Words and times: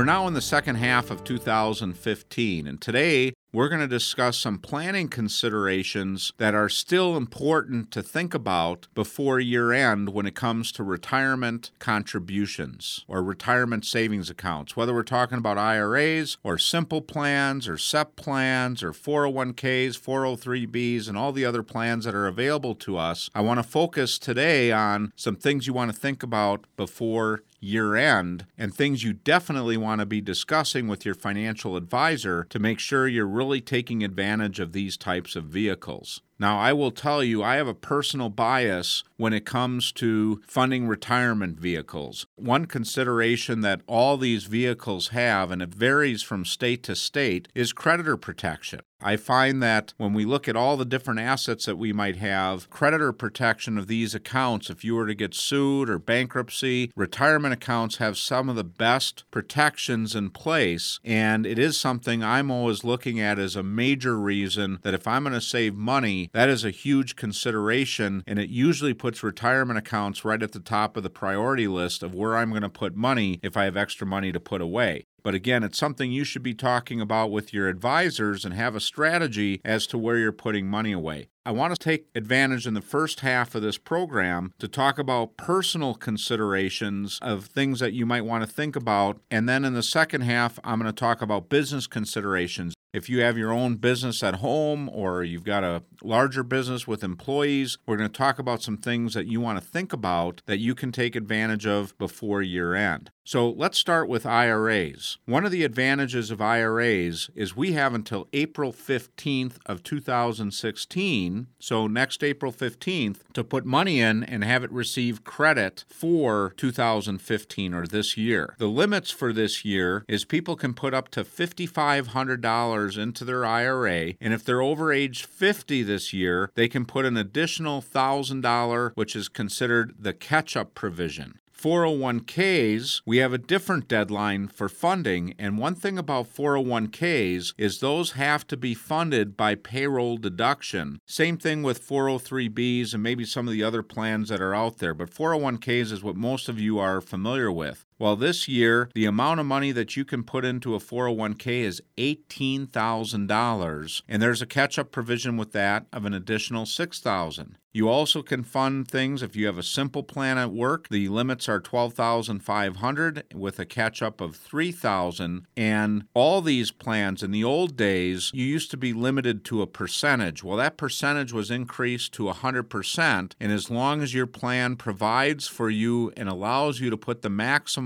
We're 0.00 0.06
now 0.06 0.26
in 0.26 0.32
the 0.32 0.40
second 0.40 0.76
half 0.76 1.10
of 1.10 1.24
2015, 1.24 2.66
and 2.66 2.80
today 2.80 3.34
we're 3.52 3.68
going 3.68 3.82
to 3.82 3.86
discuss 3.86 4.38
some 4.38 4.56
planning 4.56 5.08
considerations 5.08 6.32
that 6.38 6.54
are 6.54 6.70
still 6.70 7.18
important 7.18 7.90
to 7.90 8.02
think 8.02 8.32
about 8.32 8.88
before 8.94 9.40
year 9.40 9.72
end 9.72 10.10
when 10.14 10.24
it 10.24 10.34
comes 10.34 10.72
to 10.72 10.82
retirement 10.82 11.70
contributions 11.80 13.04
or 13.08 13.22
retirement 13.22 13.84
savings 13.84 14.30
accounts, 14.30 14.74
whether 14.74 14.94
we're 14.94 15.02
talking 15.02 15.36
about 15.36 15.58
IRAs 15.58 16.38
or 16.42 16.56
simple 16.56 17.02
plans 17.02 17.68
or 17.68 17.76
SEP 17.76 18.16
plans 18.16 18.82
or 18.82 18.92
401ks, 18.92 20.00
403bs, 20.00 21.08
and 21.08 21.18
all 21.18 21.32
the 21.32 21.44
other 21.44 21.62
plans 21.62 22.06
that 22.06 22.14
are 22.14 22.26
available 22.26 22.74
to 22.76 22.96
us. 22.96 23.28
I 23.34 23.42
want 23.42 23.58
to 23.58 23.68
focus 23.68 24.18
today 24.18 24.72
on 24.72 25.12
some 25.14 25.36
things 25.36 25.66
you 25.66 25.74
want 25.74 25.92
to 25.92 25.98
think 25.98 26.22
about 26.22 26.64
before 26.78 27.42
year 27.60 27.94
end 27.94 28.46
and 28.58 28.74
things 28.74 29.04
you 29.04 29.12
definitely 29.12 29.76
want 29.76 30.00
to 30.00 30.06
be 30.06 30.20
discussing 30.20 30.88
with 30.88 31.04
your 31.04 31.14
financial 31.14 31.76
advisor 31.76 32.44
to 32.44 32.58
make 32.58 32.78
sure 32.78 33.06
you're 33.06 33.26
really 33.26 33.60
taking 33.60 34.02
advantage 34.02 34.58
of 34.58 34.72
these 34.72 34.96
types 34.96 35.36
of 35.36 35.44
vehicles. 35.44 36.22
Now, 36.40 36.58
I 36.58 36.72
will 36.72 36.90
tell 36.90 37.22
you, 37.22 37.42
I 37.42 37.56
have 37.56 37.68
a 37.68 37.74
personal 37.74 38.30
bias 38.30 39.04
when 39.18 39.34
it 39.34 39.44
comes 39.44 39.92
to 39.92 40.40
funding 40.46 40.88
retirement 40.88 41.60
vehicles. 41.60 42.26
One 42.36 42.64
consideration 42.64 43.60
that 43.60 43.82
all 43.86 44.16
these 44.16 44.44
vehicles 44.44 45.08
have, 45.08 45.50
and 45.50 45.60
it 45.60 45.74
varies 45.74 46.22
from 46.22 46.46
state 46.46 46.82
to 46.84 46.96
state, 46.96 47.48
is 47.54 47.74
creditor 47.74 48.16
protection. 48.16 48.80
I 49.02 49.16
find 49.16 49.62
that 49.62 49.94
when 49.96 50.12
we 50.12 50.26
look 50.26 50.46
at 50.46 50.56
all 50.56 50.76
the 50.76 50.84
different 50.84 51.20
assets 51.20 51.64
that 51.64 51.78
we 51.78 51.92
might 51.92 52.16
have, 52.16 52.68
creditor 52.68 53.12
protection 53.12 53.78
of 53.78 53.86
these 53.86 54.14
accounts, 54.14 54.68
if 54.68 54.84
you 54.84 54.94
were 54.94 55.06
to 55.06 55.14
get 55.14 55.34
sued 55.34 55.88
or 55.88 55.98
bankruptcy, 55.98 56.92
retirement 56.94 57.54
accounts 57.54 57.96
have 57.96 58.18
some 58.18 58.50
of 58.50 58.56
the 58.56 58.64
best 58.64 59.24
protections 59.30 60.14
in 60.14 60.30
place. 60.30 61.00
And 61.02 61.46
it 61.46 61.58
is 61.58 61.80
something 61.80 62.22
I'm 62.22 62.50
always 62.50 62.84
looking 62.84 63.20
at 63.20 63.38
as 63.38 63.56
a 63.56 63.62
major 63.62 64.18
reason 64.18 64.78
that 64.82 64.94
if 64.94 65.06
I'm 65.06 65.22
going 65.22 65.32
to 65.32 65.40
save 65.40 65.74
money, 65.74 66.29
that 66.32 66.48
is 66.48 66.64
a 66.64 66.70
huge 66.70 67.16
consideration, 67.16 68.22
and 68.26 68.38
it 68.38 68.50
usually 68.50 68.94
puts 68.94 69.22
retirement 69.22 69.78
accounts 69.78 70.24
right 70.24 70.42
at 70.42 70.52
the 70.52 70.60
top 70.60 70.96
of 70.96 71.02
the 71.02 71.10
priority 71.10 71.66
list 71.66 72.02
of 72.02 72.14
where 72.14 72.36
I'm 72.36 72.50
going 72.50 72.62
to 72.62 72.68
put 72.68 72.94
money 72.94 73.40
if 73.42 73.56
I 73.56 73.64
have 73.64 73.76
extra 73.76 74.06
money 74.06 74.30
to 74.32 74.40
put 74.40 74.60
away. 74.60 75.06
But 75.22 75.34
again, 75.34 75.62
it's 75.62 75.78
something 75.78 76.10
you 76.10 76.24
should 76.24 76.42
be 76.42 76.54
talking 76.54 77.00
about 77.00 77.30
with 77.30 77.52
your 77.52 77.68
advisors 77.68 78.44
and 78.44 78.54
have 78.54 78.74
a 78.74 78.80
strategy 78.80 79.60
as 79.64 79.86
to 79.88 79.98
where 79.98 80.16
you're 80.16 80.32
putting 80.32 80.66
money 80.66 80.92
away. 80.92 81.28
I 81.44 81.52
want 81.52 81.74
to 81.74 81.78
take 81.82 82.06
advantage 82.14 82.66
in 82.66 82.74
the 82.74 82.80
first 82.80 83.20
half 83.20 83.54
of 83.54 83.62
this 83.62 83.78
program 83.78 84.52
to 84.58 84.68
talk 84.68 84.98
about 84.98 85.36
personal 85.36 85.94
considerations 85.94 87.18
of 87.22 87.46
things 87.46 87.80
that 87.80 87.92
you 87.92 88.06
might 88.06 88.24
want 88.24 88.44
to 88.44 88.50
think 88.50 88.76
about. 88.76 89.20
And 89.30 89.48
then 89.48 89.64
in 89.64 89.74
the 89.74 89.82
second 89.82 90.22
half, 90.22 90.58
I'm 90.62 90.78
going 90.78 90.92
to 90.92 90.98
talk 90.98 91.22
about 91.22 91.48
business 91.48 91.86
considerations. 91.86 92.74
If 92.92 93.08
you 93.08 93.20
have 93.20 93.38
your 93.38 93.52
own 93.52 93.76
business 93.76 94.20
at 94.24 94.36
home 94.36 94.88
or 94.88 95.22
you've 95.22 95.44
got 95.44 95.62
a 95.62 95.84
larger 96.02 96.42
business 96.42 96.88
with 96.88 97.04
employees, 97.04 97.78
we're 97.86 97.96
going 97.96 98.08
to 98.08 98.18
talk 98.18 98.40
about 98.40 98.62
some 98.62 98.76
things 98.76 99.14
that 99.14 99.28
you 99.28 99.40
want 99.40 99.60
to 99.60 99.64
think 99.64 99.92
about 99.92 100.42
that 100.46 100.58
you 100.58 100.74
can 100.74 100.90
take 100.90 101.14
advantage 101.14 101.66
of 101.66 101.96
before 101.98 102.42
year 102.42 102.74
end. 102.74 103.12
So 103.22 103.50
let's 103.50 103.76
start 103.78 104.08
with 104.08 104.24
IRAs. 104.24 105.18
One 105.26 105.44
of 105.44 105.52
the 105.52 105.62
advantages 105.62 106.30
of 106.30 106.40
IRAs 106.40 107.30
is 107.34 107.54
we 107.54 107.72
have 107.72 107.94
until 107.94 108.28
April 108.32 108.72
15th 108.72 109.58
of 109.66 109.82
2016, 109.82 111.46
so 111.58 111.86
next 111.86 112.24
April 112.24 112.50
15th, 112.50 113.18
to 113.34 113.44
put 113.44 113.66
money 113.66 114.00
in 114.00 114.24
and 114.24 114.42
have 114.42 114.64
it 114.64 114.72
receive 114.72 115.22
credit 115.22 115.84
for 115.88 116.54
2015 116.56 117.74
or 117.74 117.86
this 117.86 118.16
year. 118.16 118.56
The 118.58 118.66
limits 118.66 119.10
for 119.10 119.34
this 119.34 119.64
year 119.66 120.04
is 120.08 120.24
people 120.24 120.56
can 120.56 120.72
put 120.72 120.94
up 120.94 121.10
to 121.10 121.22
$5,500 121.22 122.98
into 122.98 123.24
their 123.24 123.44
IRA, 123.44 124.14
and 124.20 124.32
if 124.32 124.44
they're 124.44 124.62
over 124.62 124.92
age 124.92 125.24
50 125.24 125.82
this 125.82 126.14
year, 126.14 126.50
they 126.54 126.68
can 126.68 126.86
put 126.86 127.04
an 127.04 127.18
additional 127.18 127.82
$1,000, 127.82 128.92
which 128.94 129.14
is 129.14 129.28
considered 129.28 129.94
the 129.98 130.14
catch 130.14 130.56
up 130.56 130.74
provision. 130.74 131.38
401ks, 131.60 133.02
we 133.04 133.18
have 133.18 133.34
a 133.34 133.38
different 133.38 133.86
deadline 133.86 134.48
for 134.48 134.66
funding. 134.66 135.34
And 135.38 135.58
one 135.58 135.74
thing 135.74 135.98
about 135.98 136.34
401ks 136.34 137.52
is 137.58 137.80
those 137.80 138.12
have 138.12 138.46
to 138.46 138.56
be 138.56 138.72
funded 138.72 139.36
by 139.36 139.56
payroll 139.56 140.16
deduction. 140.16 141.00
Same 141.04 141.36
thing 141.36 141.62
with 141.62 141.86
403bs 141.86 142.94
and 142.94 143.02
maybe 143.02 143.26
some 143.26 143.46
of 143.46 143.52
the 143.52 143.62
other 143.62 143.82
plans 143.82 144.30
that 144.30 144.40
are 144.40 144.54
out 144.54 144.78
there. 144.78 144.94
But 144.94 145.10
401ks 145.10 145.92
is 145.92 146.02
what 146.02 146.16
most 146.16 146.48
of 146.48 146.58
you 146.58 146.78
are 146.78 147.02
familiar 147.02 147.52
with. 147.52 147.84
Well, 148.00 148.16
this 148.16 148.48
year, 148.48 148.88
the 148.94 149.04
amount 149.04 149.40
of 149.40 149.46
money 149.46 149.72
that 149.72 149.94
you 149.94 150.06
can 150.06 150.24
put 150.24 150.46
into 150.46 150.74
a 150.74 150.78
401k 150.78 151.64
is 151.64 151.82
$18,000, 151.98 154.02
and 154.08 154.22
there's 154.22 154.40
a 154.40 154.46
catch 154.46 154.78
up 154.78 154.90
provision 154.90 155.36
with 155.36 155.52
that 155.52 155.84
of 155.92 156.06
an 156.06 156.14
additional 156.14 156.64
$6,000. 156.64 157.56
you 157.72 157.88
also 157.88 158.22
can 158.22 158.42
fund 158.42 158.88
things 158.88 159.22
if 159.22 159.36
you 159.36 159.46
have 159.46 159.58
a 159.58 159.62
simple 159.62 160.02
plan 160.02 160.38
at 160.38 160.50
work. 160.50 160.88
The 160.88 161.08
limits 161.08 161.48
are 161.48 161.60
12,500 161.60 163.24
with 163.34 163.60
a 163.60 163.66
catch 163.66 164.02
up 164.02 164.20
of 164.20 164.34
3,000 164.34 165.46
and 165.56 166.04
all 166.14 166.40
these 166.40 166.72
plans 166.72 167.22
in 167.22 167.30
the 167.30 167.44
old 167.44 167.76
days 167.76 168.30
you 168.34 168.44
used 168.44 168.70
to 168.72 168.76
be 168.76 168.92
limited 168.92 169.44
to 169.44 169.62
a 169.62 169.68
percentage. 169.68 170.42
Well, 170.42 170.56
that 170.56 170.76
percentage 170.76 171.32
was 171.32 171.50
increased 171.50 172.12
to 172.14 172.24
100% 172.24 173.32
and 173.38 173.52
as 173.52 173.70
long 173.70 174.02
as 174.02 174.14
your 174.14 174.26
plan 174.26 174.76
provides 174.76 175.46
for 175.46 175.70
you 175.70 176.12
and 176.16 176.28
allows 176.28 176.80
you 176.80 176.90
to 176.90 176.96
put 176.96 177.22
the 177.22 177.30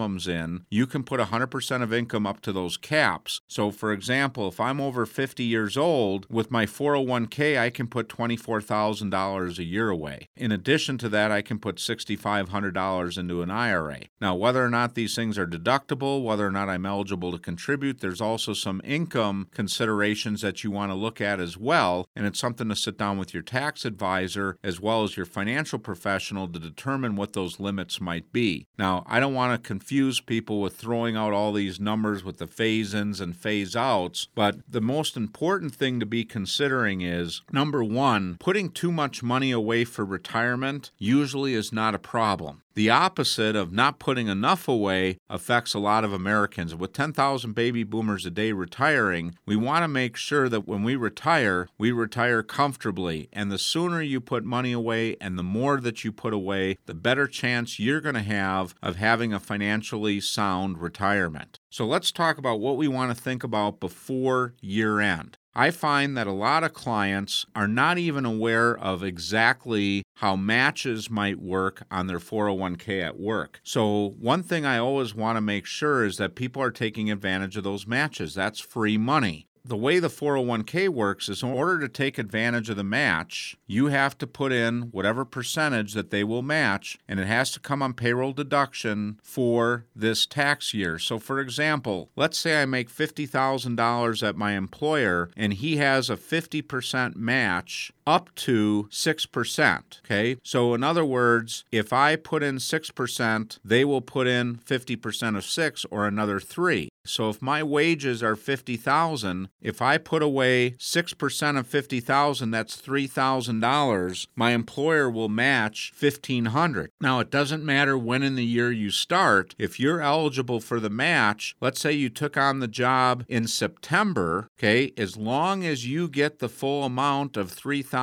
maximums 0.04 0.28
in, 0.28 0.64
you 0.70 0.86
can 0.86 1.02
put 1.02 1.20
100% 1.20 1.82
of 1.82 1.92
income 1.92 2.26
up 2.26 2.40
to 2.42 2.52
those 2.52 2.76
caps. 2.76 3.40
So 3.48 3.70
for 3.70 3.92
example, 3.92 4.48
if 4.48 4.60
I'm 4.60 4.80
over 4.80 5.06
50 5.06 5.44
years 5.44 5.76
old 5.76 6.26
with 6.30 6.50
my 6.50 6.66
401k, 6.66 7.58
I 7.58 7.70
can 7.70 7.86
put 7.86 8.08
$24,000 8.08 9.58
a 9.58 9.64
year 9.64 9.88
away. 9.88 10.28
In 10.36 10.52
addition 10.52 10.98
to 10.98 11.08
that, 11.10 11.30
I 11.30 11.42
can 11.42 11.58
put 11.58 11.76
$6,500 11.76 13.18
into 13.18 13.42
an 13.42 13.50
IRA. 13.50 14.00
Now, 14.20 14.34
whether 14.34 14.64
or 14.64 14.70
not 14.70 14.94
these 14.94 15.14
things 15.14 15.38
are 15.38 15.46
deductible, 15.46 16.22
whether 16.22 16.46
or 16.46 16.52
not 16.52 16.68
I'm 16.68 16.86
eligible 16.86 17.32
to 17.32 17.38
contribute, 17.38 18.00
there's 18.00 18.20
also 18.20 18.52
some 18.52 18.80
income 18.84 19.48
considerations 19.52 20.40
that 20.42 20.64
you 20.64 20.70
want 20.70 20.90
to 20.90 20.96
look 20.96 21.20
at 21.20 21.40
as 21.40 21.56
well. 21.56 22.06
And 22.14 22.26
it's 22.26 22.38
something 22.38 22.68
to 22.68 22.76
sit 22.76 22.98
down 22.98 23.18
with 23.18 23.32
your 23.32 23.42
tax 23.42 23.84
advisor 23.84 24.58
as 24.62 24.80
well 24.80 25.02
as 25.04 25.16
your 25.16 25.26
financial 25.26 25.78
professional 25.78 26.48
to 26.48 26.58
determine 26.58 27.16
what 27.16 27.32
those 27.32 27.60
limits 27.60 28.00
might 28.00 28.32
be. 28.32 28.66
Now, 28.78 29.04
I 29.06 29.20
don't 29.20 29.34
want 29.34 29.52
to 29.54 29.66
confuse 29.66 29.93
people 30.26 30.60
with 30.60 30.76
throwing 30.76 31.16
out 31.16 31.32
all 31.32 31.52
these 31.52 31.78
numbers 31.78 32.24
with 32.24 32.38
the 32.38 32.48
phase 32.48 32.94
ins 32.94 33.20
and 33.20 33.36
phase 33.36 33.76
outs, 33.76 34.26
but 34.34 34.56
the 34.68 34.80
most 34.80 35.16
important 35.16 35.72
thing 35.72 36.00
to 36.00 36.06
be 36.06 36.24
considering 36.24 37.00
is 37.00 37.42
number 37.52 37.84
one, 37.84 38.36
putting 38.40 38.70
too 38.70 38.90
much 38.90 39.22
money 39.22 39.52
away 39.52 39.84
for 39.84 40.04
retirement 40.04 40.90
usually 40.98 41.54
is 41.54 41.72
not 41.72 41.94
a 41.94 41.98
problem. 42.00 42.63
The 42.74 42.90
opposite 42.90 43.54
of 43.54 43.72
not 43.72 44.00
putting 44.00 44.26
enough 44.26 44.66
away 44.66 45.18
affects 45.30 45.74
a 45.74 45.78
lot 45.78 46.02
of 46.02 46.12
Americans. 46.12 46.74
With 46.74 46.92
10,000 46.92 47.52
baby 47.52 47.84
boomers 47.84 48.26
a 48.26 48.30
day 48.30 48.50
retiring, 48.50 49.36
we 49.46 49.54
want 49.54 49.84
to 49.84 49.88
make 49.88 50.16
sure 50.16 50.48
that 50.48 50.66
when 50.66 50.82
we 50.82 50.96
retire, 50.96 51.68
we 51.78 51.92
retire 51.92 52.42
comfortably. 52.42 53.28
And 53.32 53.52
the 53.52 53.58
sooner 53.58 54.02
you 54.02 54.20
put 54.20 54.44
money 54.44 54.72
away 54.72 55.16
and 55.20 55.38
the 55.38 55.44
more 55.44 55.80
that 55.82 56.02
you 56.02 56.10
put 56.10 56.32
away, 56.32 56.78
the 56.86 56.94
better 56.94 57.28
chance 57.28 57.78
you're 57.78 58.00
going 58.00 58.16
to 58.16 58.22
have 58.22 58.74
of 58.82 58.96
having 58.96 59.32
a 59.32 59.38
financially 59.38 60.20
sound 60.20 60.78
retirement. 60.78 61.60
So 61.74 61.84
let's 61.84 62.12
talk 62.12 62.38
about 62.38 62.60
what 62.60 62.76
we 62.76 62.86
want 62.86 63.10
to 63.10 63.20
think 63.20 63.42
about 63.42 63.80
before 63.80 64.54
year 64.60 65.00
end. 65.00 65.38
I 65.56 65.72
find 65.72 66.16
that 66.16 66.28
a 66.28 66.32
lot 66.32 66.62
of 66.62 66.72
clients 66.72 67.46
are 67.56 67.66
not 67.66 67.98
even 67.98 68.24
aware 68.24 68.78
of 68.78 69.02
exactly 69.02 70.04
how 70.18 70.36
matches 70.36 71.10
might 71.10 71.40
work 71.40 71.82
on 71.90 72.06
their 72.06 72.20
401k 72.20 73.02
at 73.02 73.18
work. 73.18 73.60
So, 73.64 74.14
one 74.20 74.44
thing 74.44 74.64
I 74.64 74.78
always 74.78 75.16
want 75.16 75.36
to 75.36 75.40
make 75.40 75.66
sure 75.66 76.04
is 76.04 76.16
that 76.18 76.36
people 76.36 76.62
are 76.62 76.70
taking 76.70 77.10
advantage 77.10 77.56
of 77.56 77.64
those 77.64 77.88
matches. 77.88 78.34
That's 78.34 78.60
free 78.60 78.96
money 78.96 79.48
the 79.64 79.76
way 79.76 79.98
the 79.98 80.08
401k 80.08 80.90
works 80.90 81.28
is 81.28 81.42
in 81.42 81.50
order 81.50 81.78
to 81.78 81.88
take 81.88 82.18
advantage 82.18 82.68
of 82.68 82.76
the 82.76 82.84
match, 82.84 83.56
you 83.66 83.86
have 83.86 84.18
to 84.18 84.26
put 84.26 84.52
in 84.52 84.82
whatever 84.90 85.24
percentage 85.24 85.94
that 85.94 86.10
they 86.10 86.22
will 86.22 86.42
match, 86.42 86.98
and 87.08 87.18
it 87.18 87.26
has 87.26 87.50
to 87.52 87.60
come 87.60 87.82
on 87.82 87.94
payroll 87.94 88.32
deduction 88.32 89.18
for 89.22 89.86
this 89.96 90.26
tax 90.26 90.74
year. 90.74 90.98
So, 90.98 91.18
for 91.18 91.40
example, 91.40 92.10
let's 92.14 92.36
say 92.36 92.60
I 92.60 92.66
make 92.66 92.90
$50,000 92.90 94.28
at 94.28 94.36
my 94.36 94.52
employer 94.52 95.30
and 95.36 95.54
he 95.54 95.76
has 95.78 96.10
a 96.10 96.16
50% 96.16 97.16
match 97.16 97.92
up 98.06 98.34
to 98.36 98.88
6%. 98.90 99.82
Okay. 100.04 100.36
So, 100.42 100.74
in 100.74 100.82
other 100.82 101.04
words, 101.04 101.64
if 101.70 101.92
I 101.92 102.16
put 102.16 102.42
in 102.42 102.56
6%, 102.56 103.58
they 103.64 103.84
will 103.84 104.00
put 104.00 104.26
in 104.26 104.56
50% 104.56 105.36
of 105.36 105.44
6 105.44 105.86
or 105.90 106.06
another 106.06 106.40
3. 106.40 106.88
So 107.06 107.28
if 107.28 107.42
my 107.42 107.62
wages 107.62 108.22
are 108.22 108.34
50,000, 108.34 109.48
if 109.60 109.82
I 109.82 109.98
put 109.98 110.22
away 110.22 110.70
6% 110.70 111.58
of 111.58 111.66
50,000, 111.66 112.50
that's 112.50 112.80
$3,000, 112.80 114.26
my 114.34 114.52
employer 114.52 115.10
will 115.10 115.28
match 115.28 115.92
1500. 115.98 116.90
Now 117.02 117.20
it 117.20 117.30
doesn't 117.30 117.64
matter 117.64 117.98
when 117.98 118.22
in 118.22 118.36
the 118.36 118.44
year 118.44 118.72
you 118.72 118.90
start, 118.90 119.54
if 119.58 119.78
you're 119.78 120.00
eligible 120.00 120.60
for 120.60 120.80
the 120.80 120.88
match, 120.88 121.54
let's 121.60 121.80
say 121.80 121.92
you 121.92 122.08
took 122.08 122.38
on 122.38 122.60
the 122.60 122.68
job 122.68 123.24
in 123.28 123.46
September, 123.46 124.48
okay, 124.58 124.92
as 124.96 125.18
long 125.18 125.62
as 125.62 125.86
you 125.86 126.08
get 126.08 126.38
the 126.38 126.48
full 126.48 126.84
amount 126.84 127.36
of 127.36 127.54
$3,000 127.54 127.93